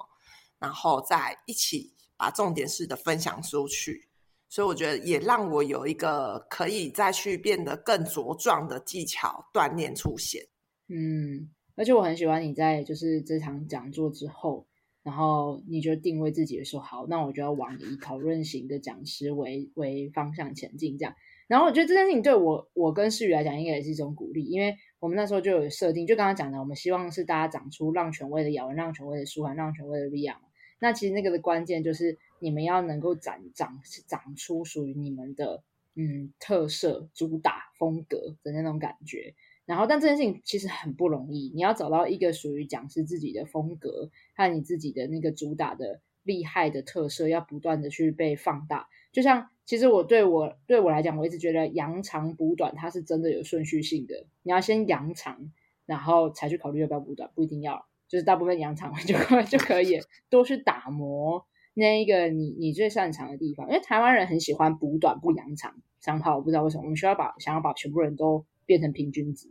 [0.58, 4.08] 然后再一起把重点式的分享出去。
[4.48, 10.42] 所以我觉得也让我有一个可以再去变得更茁壮的技巧锻炼出现。
[10.88, 11.52] 嗯。
[11.82, 14.67] 而且我很喜欢你在就是这场讲座之后，
[15.02, 21.15] 然后你就定位自己的说好，那我就要往以讨论型的讲师为为方向前进这样。
[21.48, 30.39] 然后我觉得这件事情对我我跟诗瑜来讲应该也是一种鼓励，因为我们那时候就有设定，就刚刚讲的，我们希望是大家长出让权威的雅文，让权威的舒涵，让权威的利亚。
[30.78, 35.63] 那其实那个的关键就是你们要能够长长长出属于你们的
[35.96, 39.34] 嗯特色、主打风格的那种感觉。
[39.72, 41.50] 然后，但这件事情其实很不容易。
[41.56, 48.90] 你要找到一个属于讲师自己的风格和你自己的那个主打的厉害的特色，要不断的去被放大。
[49.14, 54.26] 就像，其实我对我对我来讲，我一直觉得扬长补短，它是真的有顺序性的。
[54.44, 55.54] 你要先扬长，
[55.86, 59.16] 然后才去考虑要不要补短，不一定要，就是大部分扬长就
[59.50, 63.70] 就可以多去打磨那一个你你最擅长的地方。
[63.70, 68.46] 因为台湾人很喜欢补短不扬长，想跑我不知道为什么，我们需要把想要把全部人都。
[68.64, 69.50] 变成平均值，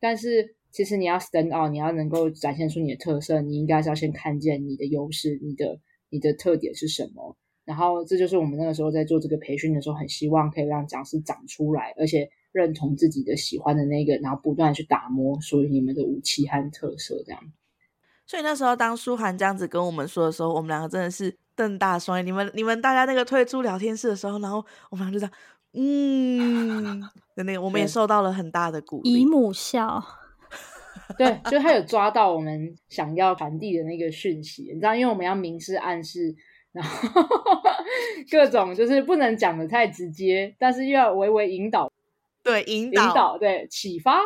[0.00, 7.36] 但是其实你要 stand out，你要能够展现出你的特色，你应该是要先看见你的优势，你的你的特点是什么。
[7.64, 17.40] 然后这就是我们那个时候在做这个培训的时候，很希望可以让讲师长出来，而且认同自己的喜欢的那个，然后不断去打磨属于你们的武器和特色，这样。
[18.26, 22.24] 所以那时候当舒涵这样子跟我们说的时候，我们两个真的是瞪大双眼。
[22.26, 25.32] 你们你们大家那个退出聊天室的时候，然后我们俩就这样。
[25.72, 27.00] 嗯，
[27.36, 29.12] 那个我们也受到了很大的鼓励。
[29.12, 30.02] 姨母笑，
[31.16, 36.34] 对，就他有抓到我们想要传递的那个讯息，你知道，因为我们要明示暗示，
[36.72, 37.08] 然后
[38.32, 41.92] 各种就是不能讲的太直接，但是又要微微引导，
[42.42, 44.18] 对，引导，引导，对，启发，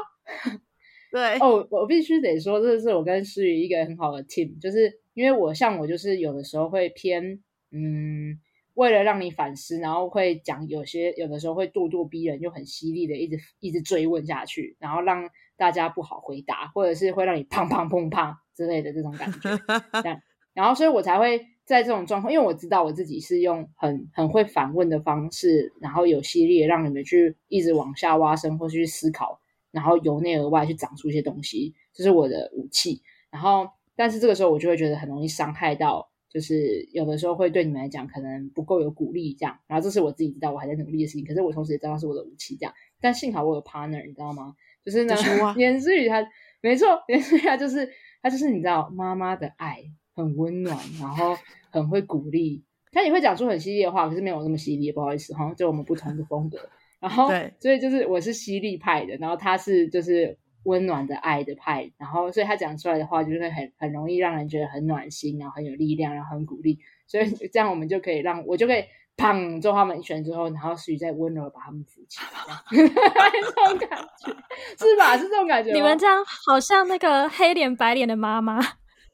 [1.12, 1.38] 对。
[1.40, 8.40] 哦，我必须得说，这是我跟诗雨一个很好的 team，就是因为我像我就是有的时候会偏，嗯。
[8.74, 19.38] 为了让你反思，然后会讲有些有的时候会咄咄逼人，又很犀利的一直一直追问下去，然后让大家不好回答，或者是会让你砰砰砰砰之类的这种感觉。
[20.02, 20.20] 这样，
[20.52, 33.02] 然后所以我才会在这种状况，因为我知道我自己是用很很会反问的方式，然后有犀利的让你们去一直往下挖深，或是去思考，然后由内而外去长出一些东西，这是我的武器。
[33.30, 36.10] 然后，但是这个时候我就会觉得很容易伤害到。
[36.34, 42.74] 就是有的时候会对你们来讲可能不够有鼓励，这样，然后这是我自己知道我还在努力的事情，可是我同时也知道是我的武器，这样。
[43.00, 44.56] 但幸好我有 partner，你知道吗？
[44.84, 45.14] 就是呢，
[45.56, 46.26] 颜 思雨他
[46.60, 47.88] 没错，颜思雨他就是
[48.20, 51.36] 他就是你知道妈妈的爱很温暖，然后
[51.70, 56.58] 很会鼓励，他也会讲出很犀利的话，可是没有那么犀利，不好意思哈，就我们不同的风格。
[56.98, 60.36] 然后对，所以就是我是犀利派的，然后他是就是。
[60.64, 68.84] 温暖的爱的派，然后所以他讲出来的话就是会很很容易让人觉得很暖心，然后很有力量，然后很鼓励，所以这样我们就可以让我就可以
[69.16, 74.34] 砰揍他们一拳之后，然后属于再温柔把他们扶起来，这 种感觉
[74.78, 75.16] 是吧？
[75.16, 75.72] 是这种感觉。
[75.72, 78.58] 你们这样好像那个黑脸白脸的妈妈，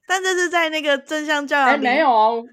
[0.06, 2.44] 但这是在那个正向教育里没有哦，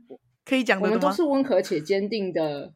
[0.44, 0.86] 可以讲的？
[0.86, 2.74] 我们都是温和且坚定的。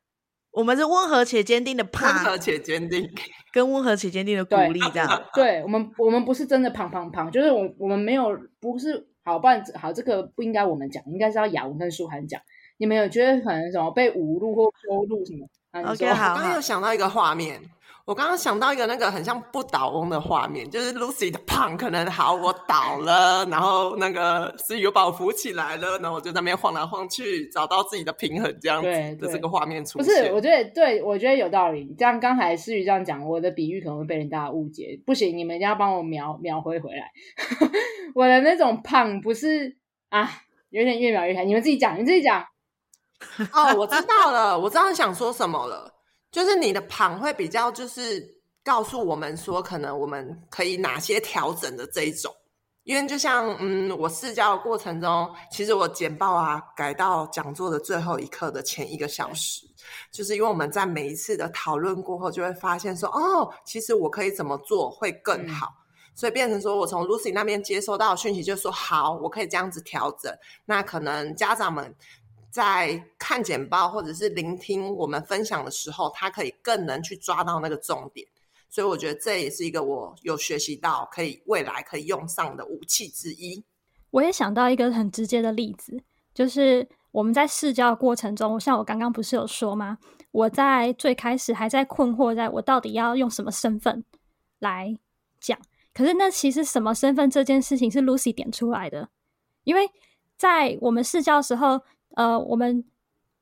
[0.51, 3.09] 我们是温和且坚定的啪，温和且坚定，
[3.53, 5.23] 跟温和且坚定的鼓励 这样。
[5.33, 12.41] 对，我们，我们不是真的胖胖胖，就是我，我们没有，不是好，不然好，这个不应该我们讲，应该是要雅文跟舒涵讲。
[12.77, 15.47] 你们有觉得可能什么被侮辱或羞辱什么？
[15.71, 17.61] 啊，OK，好，我刚刚又想到一个画面。
[18.05, 30.05] 我刚刚想到一个那个很像不倒翁的画面，就是 Lucy 的胖可能好，我倒了，然后那个思雨又把我扶起来了，然后我就在那边晃来晃去，找到自己的平衡，这样子的这个画面出现。
[30.05, 31.93] 不是，我觉得对，我觉得有道理。
[31.97, 34.99] 这样刚才思雨这样讲，我的比喻可能会被人家误解。
[35.05, 37.11] 不行，你们一定要帮我描描回回来。
[38.15, 39.77] 我的那种胖不是
[40.09, 40.27] 啊，
[40.69, 41.45] 有点越描越黑。
[41.45, 42.43] 你们自己讲，你们自己讲。
[43.53, 46.00] 哦，我知道了，我知道你想说什么了。
[46.31, 48.25] 就是你的旁会比较，就是
[48.63, 52.33] 告诉我们说，可能我们可以哪些调整的这一种。
[52.83, 59.67] 因为就像，嗯，我试教的过程中，其实我简报啊改到讲座的最后一刻的前一个小时，
[60.11, 70.33] 就是因为我们在每一次的讨论过后，就会发现说，哦，其实我可以怎么做会更好，嗯、所以变成说我从 Lucy 那边接收到的讯息，就说好，我可以这样子调整。
[70.65, 71.93] 那可能家长们。
[72.51, 78.27] 在看简报或者是聆听我们分享的时候，他可以更能去抓到那个重点，
[78.69, 83.63] 所以我觉得这也是一个我有学习到可以未来可以用上的武器之一。
[84.09, 89.97] 我也想到一个很直接的例子，就是我们在试教过程中，像我刚刚不是有说吗？
[90.31, 94.03] 我在最开始还在困惑，在我到底要用什么身份
[94.59, 94.97] 来
[95.39, 95.57] 讲，
[95.93, 99.07] 可是那其实什么身份这件事情是 Lucy 点出来的，
[99.63, 99.89] 因为
[100.35, 101.81] 在我们试教的时候。
[102.15, 102.83] 呃，我们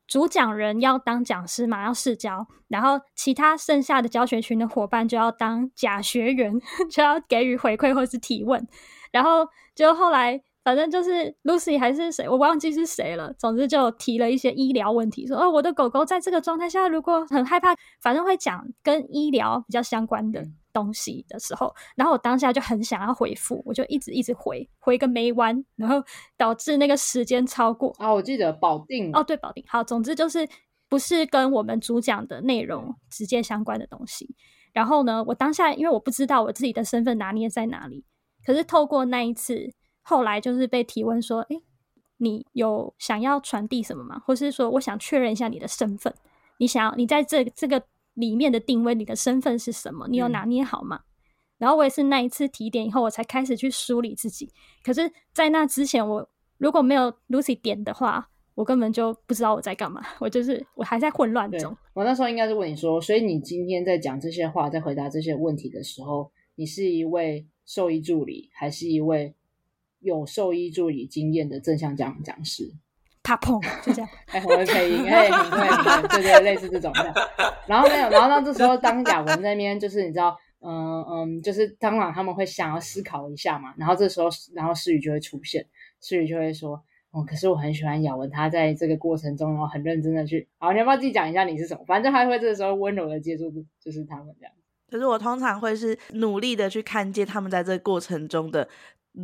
[0.07, 8.67] 主讲人要当讲师嘛，要试教，然后其他剩下的教学群的伙伴就要当假学员， 就要给予回馈或是提问。
[9.11, 13.33] 然后就后来，反正就是 Lucy 还是谁，我忘记是谁了。
[13.33, 20.43] 总之就提了一些医疗问题，说：“哦，我的狗狗在这个状态下，如果很害怕，反正会讲跟医疗比较相关的。”
[20.81, 26.01] 东西的时候，然后我当下就很想要回复，我就一直一直回，回个没完，然后
[26.37, 27.93] 导致那个时间超过。
[27.99, 29.63] 啊，我记得保定哦，对，保定。
[29.67, 30.47] 好，总之就是
[30.87, 34.33] 不是跟我们主讲的内容直接相关的东西。
[34.71, 38.05] 然后呢，我当下因为我不知道我自己的身份拿捏在哪里，
[38.45, 41.61] 可是透过那一次，后来就是被提问说：“诶，
[42.17, 44.21] 你有想要传递什么吗？
[44.25, 46.13] 或是说，我想确认一下你的身份，
[46.57, 50.07] 你想要你在这这个。”里面的定位，你的身份是什么？
[50.09, 50.97] 你有拿捏好吗？
[50.97, 51.05] 嗯、
[51.59, 54.51] 然后我也是那一次提点以后，我才开始去梳理自己。
[54.83, 60.01] 可是，在那之前，我如果没有 Lucy 点的话，我根本就不知道我在干嘛。
[60.19, 61.75] 我就是我还在混乱中。
[61.93, 69.33] 我那时候应该是问你说，所以你今天在讲这些话，在回答这些问题的时候，你是一位兽医助理，还是一位
[69.99, 72.73] 有兽医助理经验的正向讲讲师？
[73.23, 74.09] 啪砰，就这样。
[74.31, 77.13] 哎、欸，我会配音，哎、欸，很会，很会，对对，类似这种的。
[77.67, 83.73] 然后没有，然后到，这时候当雅文在那边，就是你知道，嗯嗯，就是当然他们会想要思考一下嘛。
[83.77, 85.65] 然后这时候，然后诗雨就会出现，
[86.01, 91.83] 诗雨就会说：“哦，可是我很喜欢雅文，他在这个过程中，然后很认真的去，好，你要不要自己讲一下你是什么？
[91.85, 93.51] 反正他会这个时候温柔的接住，
[93.83, 94.53] 就是他们这样。
[94.89, 98.67] 可是我通常会是努力的去看见他们在这个过程中的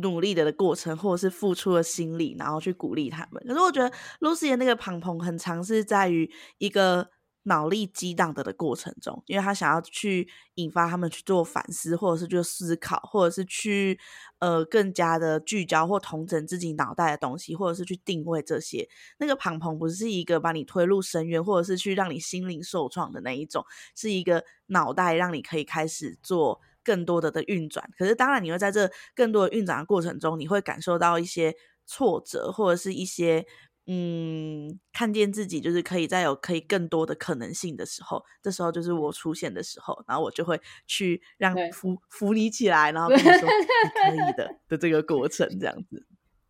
[0.02, 3.42] 努力的过程，或者是付出的心力，然后去鼓励他们。
[3.46, 3.90] 可是我觉得
[4.20, 7.10] Lucy 的那个庞庞很常是在于一个。
[7.48, 13.96] 脑力激荡的的过程中，因为他想要去引发他们去做反思，或者是就思考，或者是去
[14.40, 18.88] 呃更加的聚焦或统整自己脑袋的东西，或者是去定位这些。
[19.18, 27.84] 那个庞庞不是一个把你推入深渊，或者是去让你心灵受创的那一种，是一个脑袋让你可以开始做更多的的运转。
[27.98, 31.52] 可是当然，你会在这更多的运转的过程中，你会感受到一些
[31.84, 33.44] 挫折，或者是一些。
[33.88, 46.04] 嗯，看见自己就是可以再有可以更多的可能性的时候，这时候就是我出现的时候，然后我就会去让扶扶你起来，然后跟你说你可以的的这个过程，这样子。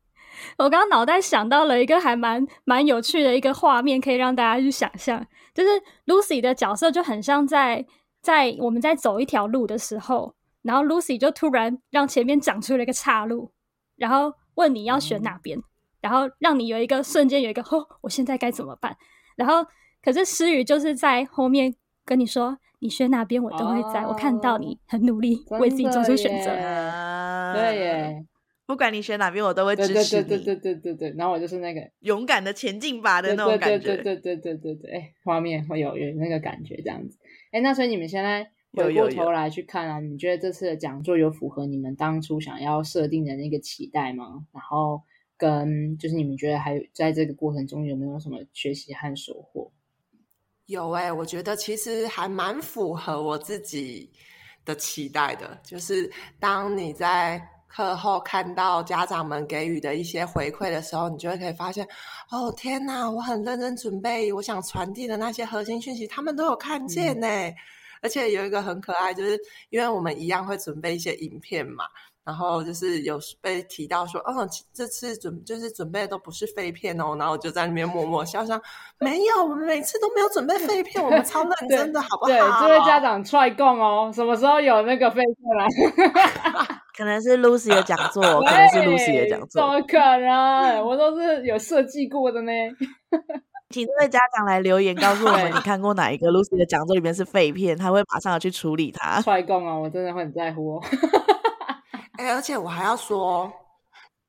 [0.56, 5.68] 我刚刚脑袋想到了一个还蛮蛮有趣的一个画面，可以让大家去想象，就是
[6.06, 7.84] Lucy 的角色就很像在
[8.26, 13.52] 在我们在走一条路的时候，然后 Lucy 就突然让前面长出了一个岔路，
[13.94, 15.56] 然后问你要选哪边。
[15.58, 15.64] 嗯
[16.02, 18.96] 然后让你有一个瞬间有一个哦，我现在该怎么办？
[19.34, 19.66] 然后
[20.00, 21.74] 可是诗雨就是在后面
[22.04, 26.50] 跟你说，你选哪边我都会在，哦、我看到你很努力为自己做出选择。
[27.54, 28.24] 对耶，
[28.66, 30.28] 不管你选哪边，我都会支持你。
[30.28, 31.14] 对对对对对对。
[31.16, 33.78] 然后我就是那个勇敢的前进吧的那种感觉。
[33.78, 34.90] 对对对对对对。
[34.92, 37.18] 哎，画面会有有那个感觉这样子。
[37.52, 44.46] 哎，那所以你们现在回过头来去看啊，你们觉得这次的讲座有符合你们当初想要设定的那个期待吗？
[44.52, 45.02] 然后。
[45.38, 49.70] 跟就是你们觉得还有在这个过程中有没有什么学习和收获？
[50.64, 54.10] 有哎、欸，我觉得其实还蛮符合我自己
[54.64, 55.60] 的期待的。
[55.62, 61.86] 就是当你在课后看到家长们给予的一些回馈的时候，你就会可以发现，
[62.30, 67.26] 哦天哪，我很认真准备，我想传递的那些核心讯息，他们都有看见呢、
[68.02, 69.38] 而且有一个很可爱，就是
[69.70, 71.84] 因为我们一样会准备一些影片嘛。
[72.24, 78.60] 然后就是有被提到说，哦，这次准就是准备的都不是废片哦，然后我就在那边默默笑笑，
[78.98, 82.26] 没有，我们每次都没有准备废片，我们超认 真的，好不好？
[82.26, 86.75] 对，这位家长踹供哦，什么时候有那个废片来？
[86.96, 90.82] 可能是 Lucy 的讲座， 可能是 Lucy 的讲座，怎么可能？
[90.86, 92.52] 我都是有设计过的呢。
[93.70, 99.20] 请这位家长来留言告诉我们，你看过哪一个 Lucy 的讲座里面是废片，他会马上要去处理它。
[99.20, 100.82] 踹供啊，我真的会很在乎哦。
[102.16, 103.52] 哎，而且我还要说，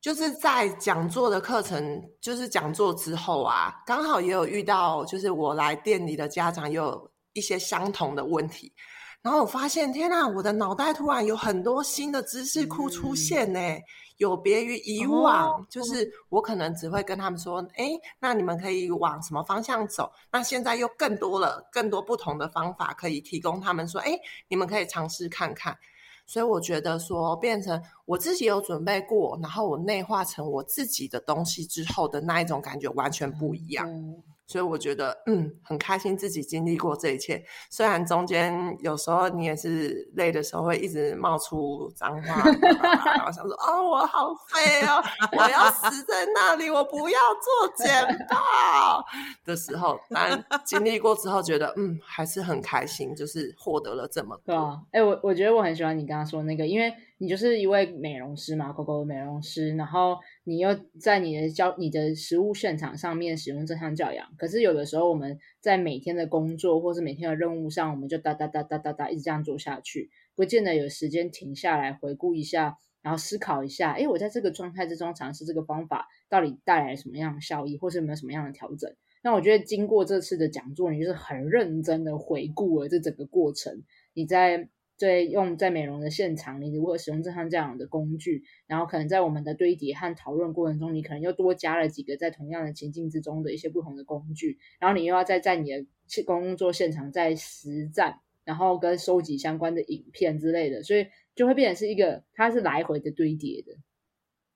[0.01, 8.73] 就是在讲座的课程，就是讲座之后啊，刚好也有遇到，就是我来店里的家长也有一些相同的问题，
[9.21, 13.83] 然后我发现，天哪，我的脑袋突然有很多新的知识库出现呢，嗯、
[14.17, 17.89] 有别于以往，哦、就是我可能只会跟他们说，哎，
[18.19, 20.09] 那你们可以往什么方向走？
[20.31, 25.77] 那现在又更多了，更多不同的方法可以提供他们说，哎，你们可以尝试看看。
[26.25, 33.89] 所以我觉得说，变成我自己有准备过，然后我内化成我自己的东西之后的那一种感觉完全不一样。
[33.89, 37.43] 嗯所以我觉得，嗯，很开心自己经历过这一切。
[37.69, 45.03] 虽然中间有时候你也是累的时候，会一直冒出脏话， 然后想说：“哦，我好废哦，
[45.37, 49.03] 我要死在那里，我不要做简报
[49.45, 54.41] 的时候。”但经历过之后，觉得嗯，还是很开心，就是获得了这么多。
[54.45, 56.93] 对啊，哎、欸，我我觉得我很喜欢你刚刚说那个，因为。
[57.19, 64.27] 你就是一位美容师嘛，狗狗的美容师，然后你又在你的教你的实务现场上面使用正向教养。
[64.37, 78.93] 可是有的时候我们在每天的工作或是每天的任务上，我们就哒哒哒哒哒哒一直这样做下去，不见得有时间停下来回顾一下，然后思考一下，诶，我在这个状态之中尝试这个方法到底带来什么样的效益，或是有没有什么样的调整？
[79.23, 83.81] 那我觉得经过这次的讲座，你就是很认真的回顾了这整个过程，
[84.13, 84.69] 你在。
[84.97, 95.85] 在用在美容的现场，你如何使用正向这样的工具，然后可能在我们的堆叠和讨论过程中，你可能又多加了几个在同样的情境之中的一些不同的工具，然后你又要再在你的
[96.25, 103.73] 工作现场再实战，然后跟收集相关的影片之类的，所以就会变成是一个它是来回的堆叠的，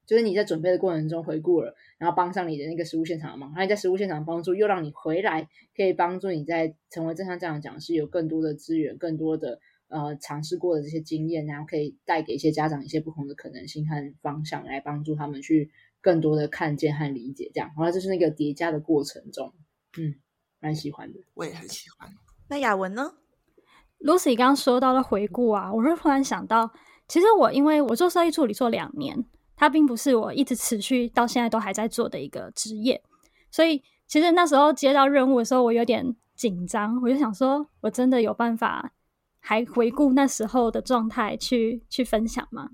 [0.08, 9.60] 就是你在准备的过程中回顾了，然后帮上你的那个实物现场的忙，然后你在实物现场帮助又让你回来可以帮助你在成为正向这样讲师有更多的资源，更多的。
[9.92, 15.70] 呃，尝试过的这些经验，然后可以带给一些家长一些不同的可能性和方向，来帮助他们去
[16.02, 17.52] 更多的看见和理解。
[17.54, 19.54] 这样，然后就是那个叠加的过程中，
[19.98, 20.16] 嗯，
[20.60, 22.10] 蛮喜欢的，我也很喜欢。
[22.50, 23.14] 那雅文呢
[24.00, 26.72] ？Lucy 刚刚说到的回顾啊，我是突然想到，
[27.08, 29.26] 其实我因为我做设计助理做两年。
[29.54, 33.00] 它并不是我一直持续到现在都还在做的一个职业。
[33.52, 38.92] 所以其实那时候接到任务的时候，我有点紧张，我就想说，我真的有办法
[39.42, 42.70] 还回顾那时候的状态去去分享吗？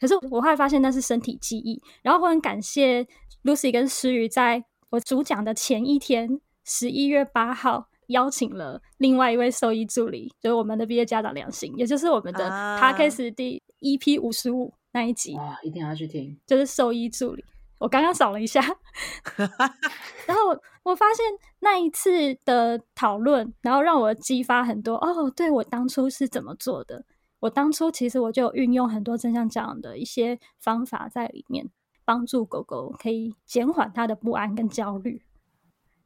[0.00, 1.80] 可是我后来发现那是身体记忆。
[2.02, 3.06] 然后我很感谢
[3.44, 7.88] Lucy 跟诗雨，在我主讲的前一天，十一月八号。
[8.10, 12.48] 邀请了另外一位兽医助理，就是我们的毕业家长梁心，也就是我们的
[12.80, 17.44] Podcast 第 EP 五十五那一集，啊，一定要去听，就是兽医助理。
[17.78, 18.60] 我刚刚扫了一下，
[20.26, 21.24] 然后我发现
[21.60, 27.04] 那一次的讨论，然后让我激发很多哦，对，我当初是怎么做的？
[27.40, 31.68] 我当初其实我就运用很多正向教养的一些方法在里面，
[32.04, 35.22] 帮助狗狗可以减缓它的不安跟焦虑。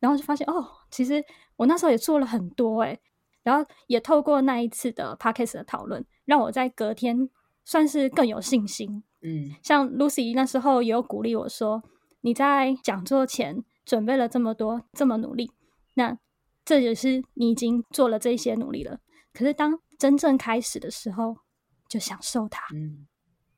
[0.01, 1.23] 然后就发现哦，其实
[1.57, 2.99] 我那时候也做了很多诶，
[3.43, 7.29] 然后也透过那一次的 podcast 的讨论，让我在隔天
[7.65, 9.05] 算是更有信心。
[9.23, 11.83] 嗯，像 Lucy 那时候也有鼓励我说
[12.23, 15.51] ：“你在讲座前准备了这么多，这么努力，
[15.95, 16.19] 那
[16.65, 18.99] 这也是你已经做了这些努力了。
[19.33, 21.37] 可是当真正开始的时候，
[21.89, 23.07] 就享受它。”嗯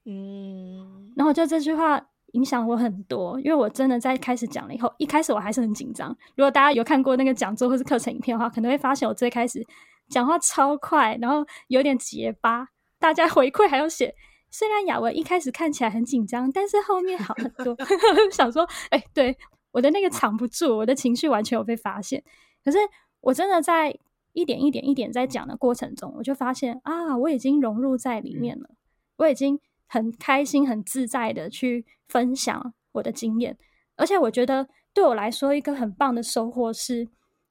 [0.05, 2.09] 嗯，然后就这句话。
[2.33, 6.09] 影响我很多，因为我真的在开始讲了以后，一开始我还是很紧张。
[6.35, 9.63] 如果大家有看过那个讲座或是课程影片的话，可能会发现我最开始
[10.09, 12.67] 讲话超快，然后有点结巴。
[12.99, 14.15] 大家回馈还要写，
[14.53, 17.77] 虽然雅文一开始看起来很紧张，但是后面好很多。
[18.31, 19.37] 想说，哎、欸，对，
[19.73, 22.23] 我的那个藏不住，我的情绪完全有被发现。
[22.65, 22.79] 可是
[23.21, 23.99] 我真的在
[24.33, 28.71] 一点一点一点在讲的过程中，我就发现啊，我已经融入在里面了，
[29.17, 29.59] 我已经。
[29.89, 33.59] 很开心、很自在的去分享我的经验，
[33.95, 37.09] 而且我觉得对我来说一个很棒的收获是，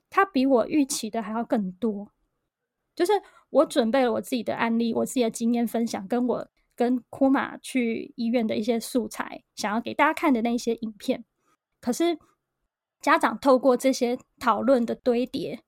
[0.10, 2.08] 它比我预期的还要更多。
[2.96, 3.14] 就是
[3.52, 11.26] 我准备了我自己的案例、我自己的经验分享，跟我跟库玛去医院的一些素材，想要给大家看的那些影片。
[11.80, 12.18] 可是
[13.02, 15.62] 家长透过这些讨论的堆叠，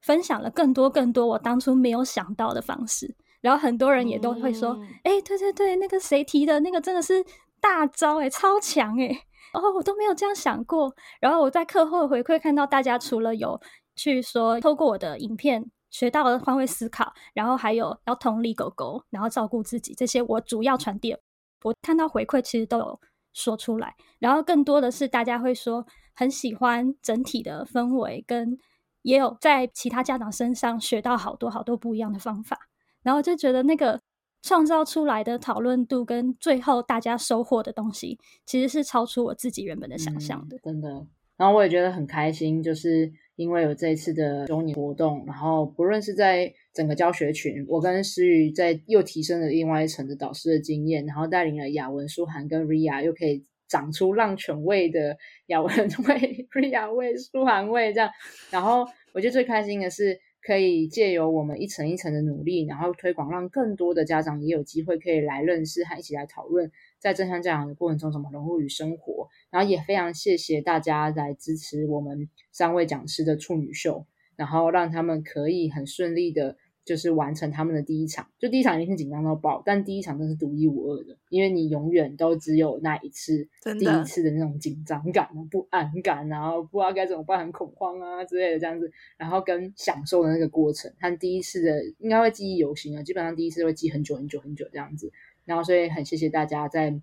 [0.00, 3.14] 分享了更多更多我当初没有想到的方式。
[3.40, 7.24] 然后很多人也都会说：“哎、嗯，对对对，那个谁提的那个真的是
[7.60, 9.08] 大招哎，超强哎！
[9.52, 13.60] 哦，我都没有这样想过。”然后我在课后回馈看到大家除了有
[13.96, 21.16] 去说透过我的影片学到了换位思考，然后还有要同理狗狗，然后照顾自己这些，我主要传递。
[21.62, 23.00] 我看到回馈其实都有
[23.32, 28.58] 说出来，然后更多的是大家会说很喜欢整体的氛围，跟
[29.02, 32.58] 也有在其他家长身上学到好多好多不一样的方法。
[33.02, 34.00] 然后就觉得那个
[34.42, 40.56] 创造出来的讨论度跟最后大家收获的东西，其实是超出我自己原本的想象的。
[40.56, 41.06] 嗯，真的。
[41.36, 55.16] 然后我也觉得很开心，就是因为有这一次的周年活动，然后不论是在整个教学群，我跟诗雨在又提升了另外一层的导师的经验，然后带领了雅文、舒涵跟 Ria 又可以长出浪犬味的
[55.46, 58.10] 雅文味、Ria 味、舒涵味这样。
[58.50, 60.18] 然后我觉得最开心的是。
[60.44, 66.68] 可以借由我们一层一层的努力，然后推广，让更多的家长也有机会可以来认识和一起来讨论，
[66.98, 69.11] 在正向教养的过程中怎么融入与生活。
[69.52, 76.56] 然后也非常谢谢大家来支持我们三位讲师的处女秀，然后让他们可以很顺利的。
[76.84, 83.48] 就是完成他们的第一场，就第一场一定是紧张到爆，但第一场真是独一无二的，因为你永远都只有那一次，
[83.78, 95.12] 第一次的那种紧张感、不安感，然后不知道该怎么办，很恐慌啊之类的这样子，然后跟享受的那个过程，他第一次的应该会记忆犹新啊，基本上第一次会记很久很久很久这样子，
[95.44, 97.00] 然后所以很谢谢大家在。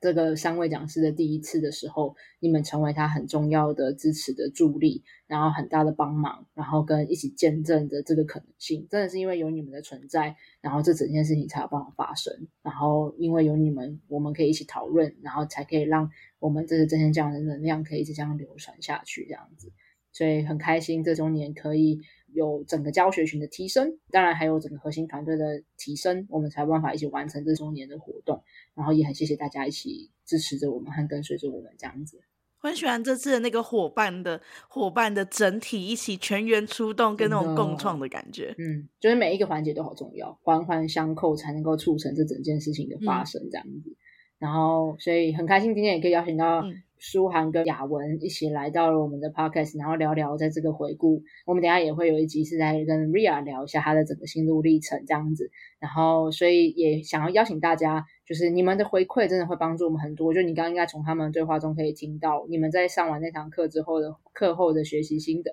[0.00, 12.32] 这个三位讲师的第一次的时候，你们成为他很重要的支持的助力，然后很大的帮忙，然后跟一起见证的这个可能性，真的是因为有你们的存在，然后这整件事情才有办法发生。
[12.62, 19.72] 然后因为有你们，我们可以一起讨论，然后才可以让我们这个正向教养的能量可以一直这样流传下去，这样子。
[20.12, 22.00] 所以很开心这周年可以。
[22.38, 28.42] 有整个教学群的提升，当然还有整个核心团队的提升，我们才有办法一起完成这周年的活动。
[28.74, 32.20] 然后也很谢谢大家一起支持着我们和跟随着我们这样子。
[32.62, 38.54] 我很喜欢这次的那个伙伴的伙伴的整体一起全员出动，跟那种共创的感觉。
[38.58, 43.90] 嗯，就是每一个环节都好重要，环环相扣才能够促成这整件事情的发生这样子。
[43.90, 43.96] 嗯、
[44.38, 46.82] 然后所以很开心今天也可以邀请到、嗯。
[46.98, 51.22] 舒涵跟雅文一起来到了我们的 podcast，然后聊聊在这个回顾。
[51.46, 55.50] 我们等下也会有一集是在跟 Ria 聊一下他的整个心路历程这样子。
[55.78, 60.34] 然后，所以也想要邀请大家，就是你们的回馈真的会帮助我们很多。
[60.34, 65.52] 就你刚刚应该从他们的对话中可以听到，你们在上完那堂课之后的课后的学习心得。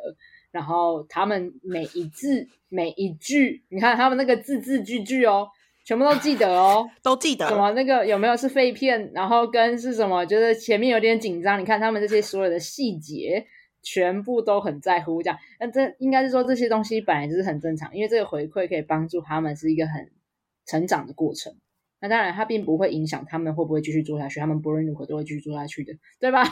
[0.52, 5.50] 然后他们每一字每一句，你看他们那个字字句句哦，
[5.86, 7.48] 全部都记得哦， 都记得。
[7.48, 9.12] 什么那个有没有是废片？
[9.14, 10.26] 然后跟是什么？
[10.26, 11.58] 就是前面有点紧张。
[11.62, 13.46] 你看他们这些所有的细节，
[13.84, 15.22] 全部都很在乎。
[15.22, 20.12] 这样，那这应该是说这些东西本来就是很正常，因为这个回馈可以帮助他们是一个很
[20.66, 21.56] 成长的过程。
[22.02, 26.44] 那当然，它并不会影响他们会不会继续做下去，他们不论如何都会继续做下去的，对吧？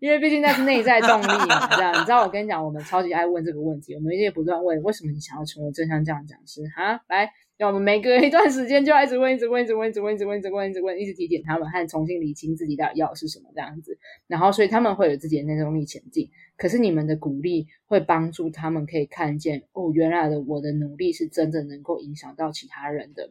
[0.00, 2.22] 因为毕竟那是内在动力嘛，这样你知道？
[2.22, 6.62] 我跟你讲，我们超级爱问这个问题，我们一直不断问：为什么你想要成为正向这样讲师？
[6.74, 13.98] 哈，来，让我们每隔一段时间就要一直问，一直问，一直问，一直问，一直问，一直问，一直问，一直提点他们，和重新理清自己到底要是什么这样子。
[14.26, 16.30] 然后，所以他们会有自己的内动力前进。
[16.56, 23.30] 可是你们的鼓励会帮助他们可以看见，哦，原来的我的努力是真正能够影响到其他人的。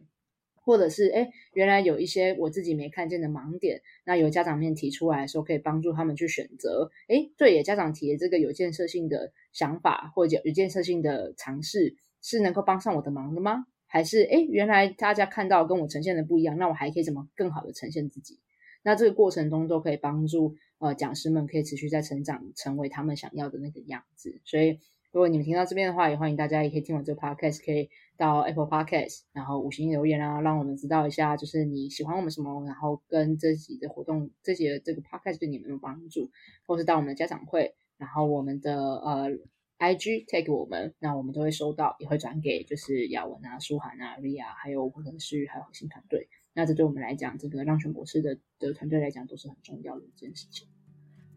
[0.68, 6.92] 或者是诶，原来有一些我自己没看见的盲点，那由家长面提出来说，可以帮助他们去选择。
[7.08, 13.66] 诶，对也，家长提的这个有建设性的想法或者有建设性的尝试，是能够帮上我的忙的吗？
[13.88, 18.42] 还是诶，原来大家看到跟我呈现的不一样，那我还可以怎么更好的呈现自己？
[18.84, 24.42] 那这个过程中都可以帮助呃讲师们可以持续在成长，成为他们想要的那个样子。
[24.44, 24.80] 所以，
[25.18, 27.90] 如果你们听到这边的话，也欢迎大家也可以听完这个 podcast 可以。
[28.18, 36.30] 到 Apple Podcast，然后五星留言啊，让我们知道一下，就是你喜欢我们什么，然后跟这集的活动，这集的这个 Podcast 对你们有帮助，
[36.68, 39.32] 或是到我们的家长会，然后我们的呃
[39.80, 50.68] IG tag 我们，那我们都会收到，也会转给就是雅文啊、舒涵啊、Ria，还有或者是还有核心团队，那这对我们来讲，这个浪犬博士的的团队来讲，都是很重要的一件事情。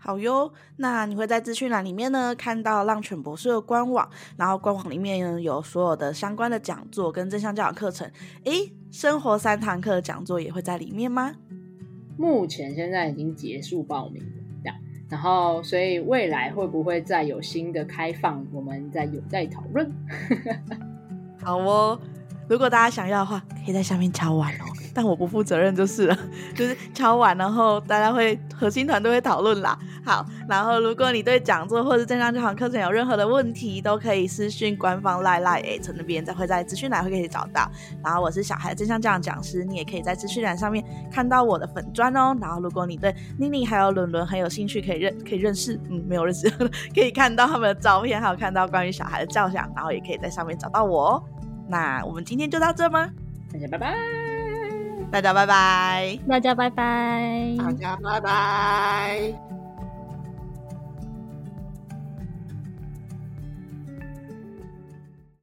[0.03, 8.11] 好哟，那你会在资讯栏里面呢看到浪犬博士的官网，然后官网里面呢有所有的相关的讲座跟正向教养课程。
[8.45, 11.35] 诶，生活三堂课讲座也会在里面吗？
[12.17, 14.77] 目前现在已经结束报名了，这样，
[15.11, 19.93] 然后所以未来会不会再有新的开放，我们再有待讨论。
[21.43, 22.01] 好哦，
[22.51, 24.65] 如果大家想要的话，可以在下面敲碗哦。
[24.93, 26.19] 但我不负责任就是了，
[26.57, 29.79] 就是敲完，然后大家会核心团队会讨论啦。
[30.05, 37.71] 好，然后如果你对讲座或者正向教养课程有任何的问题，都可以私讯官方赖赖 at 那边，再会在资讯栏会可以找到。
[38.03, 42.37] 然后我是小孩正向教养讲师，你也可以在资讯栏上面看到我的粉专哦。
[42.41, 46.51] 然后如果你对妮妮还有伦伦很有兴趣，可以认可以认识，嗯，没有认识，
[46.93, 51.23] 可以看到他们的照片，还有看到关于小孩的教养，然后也可以在上面找到我哦。
[51.71, 53.09] 那我们今天就到这吗？
[53.53, 53.95] 大家拜拜。
[55.11, 59.50] 大家拜拜，大家拜拜，大家拜拜。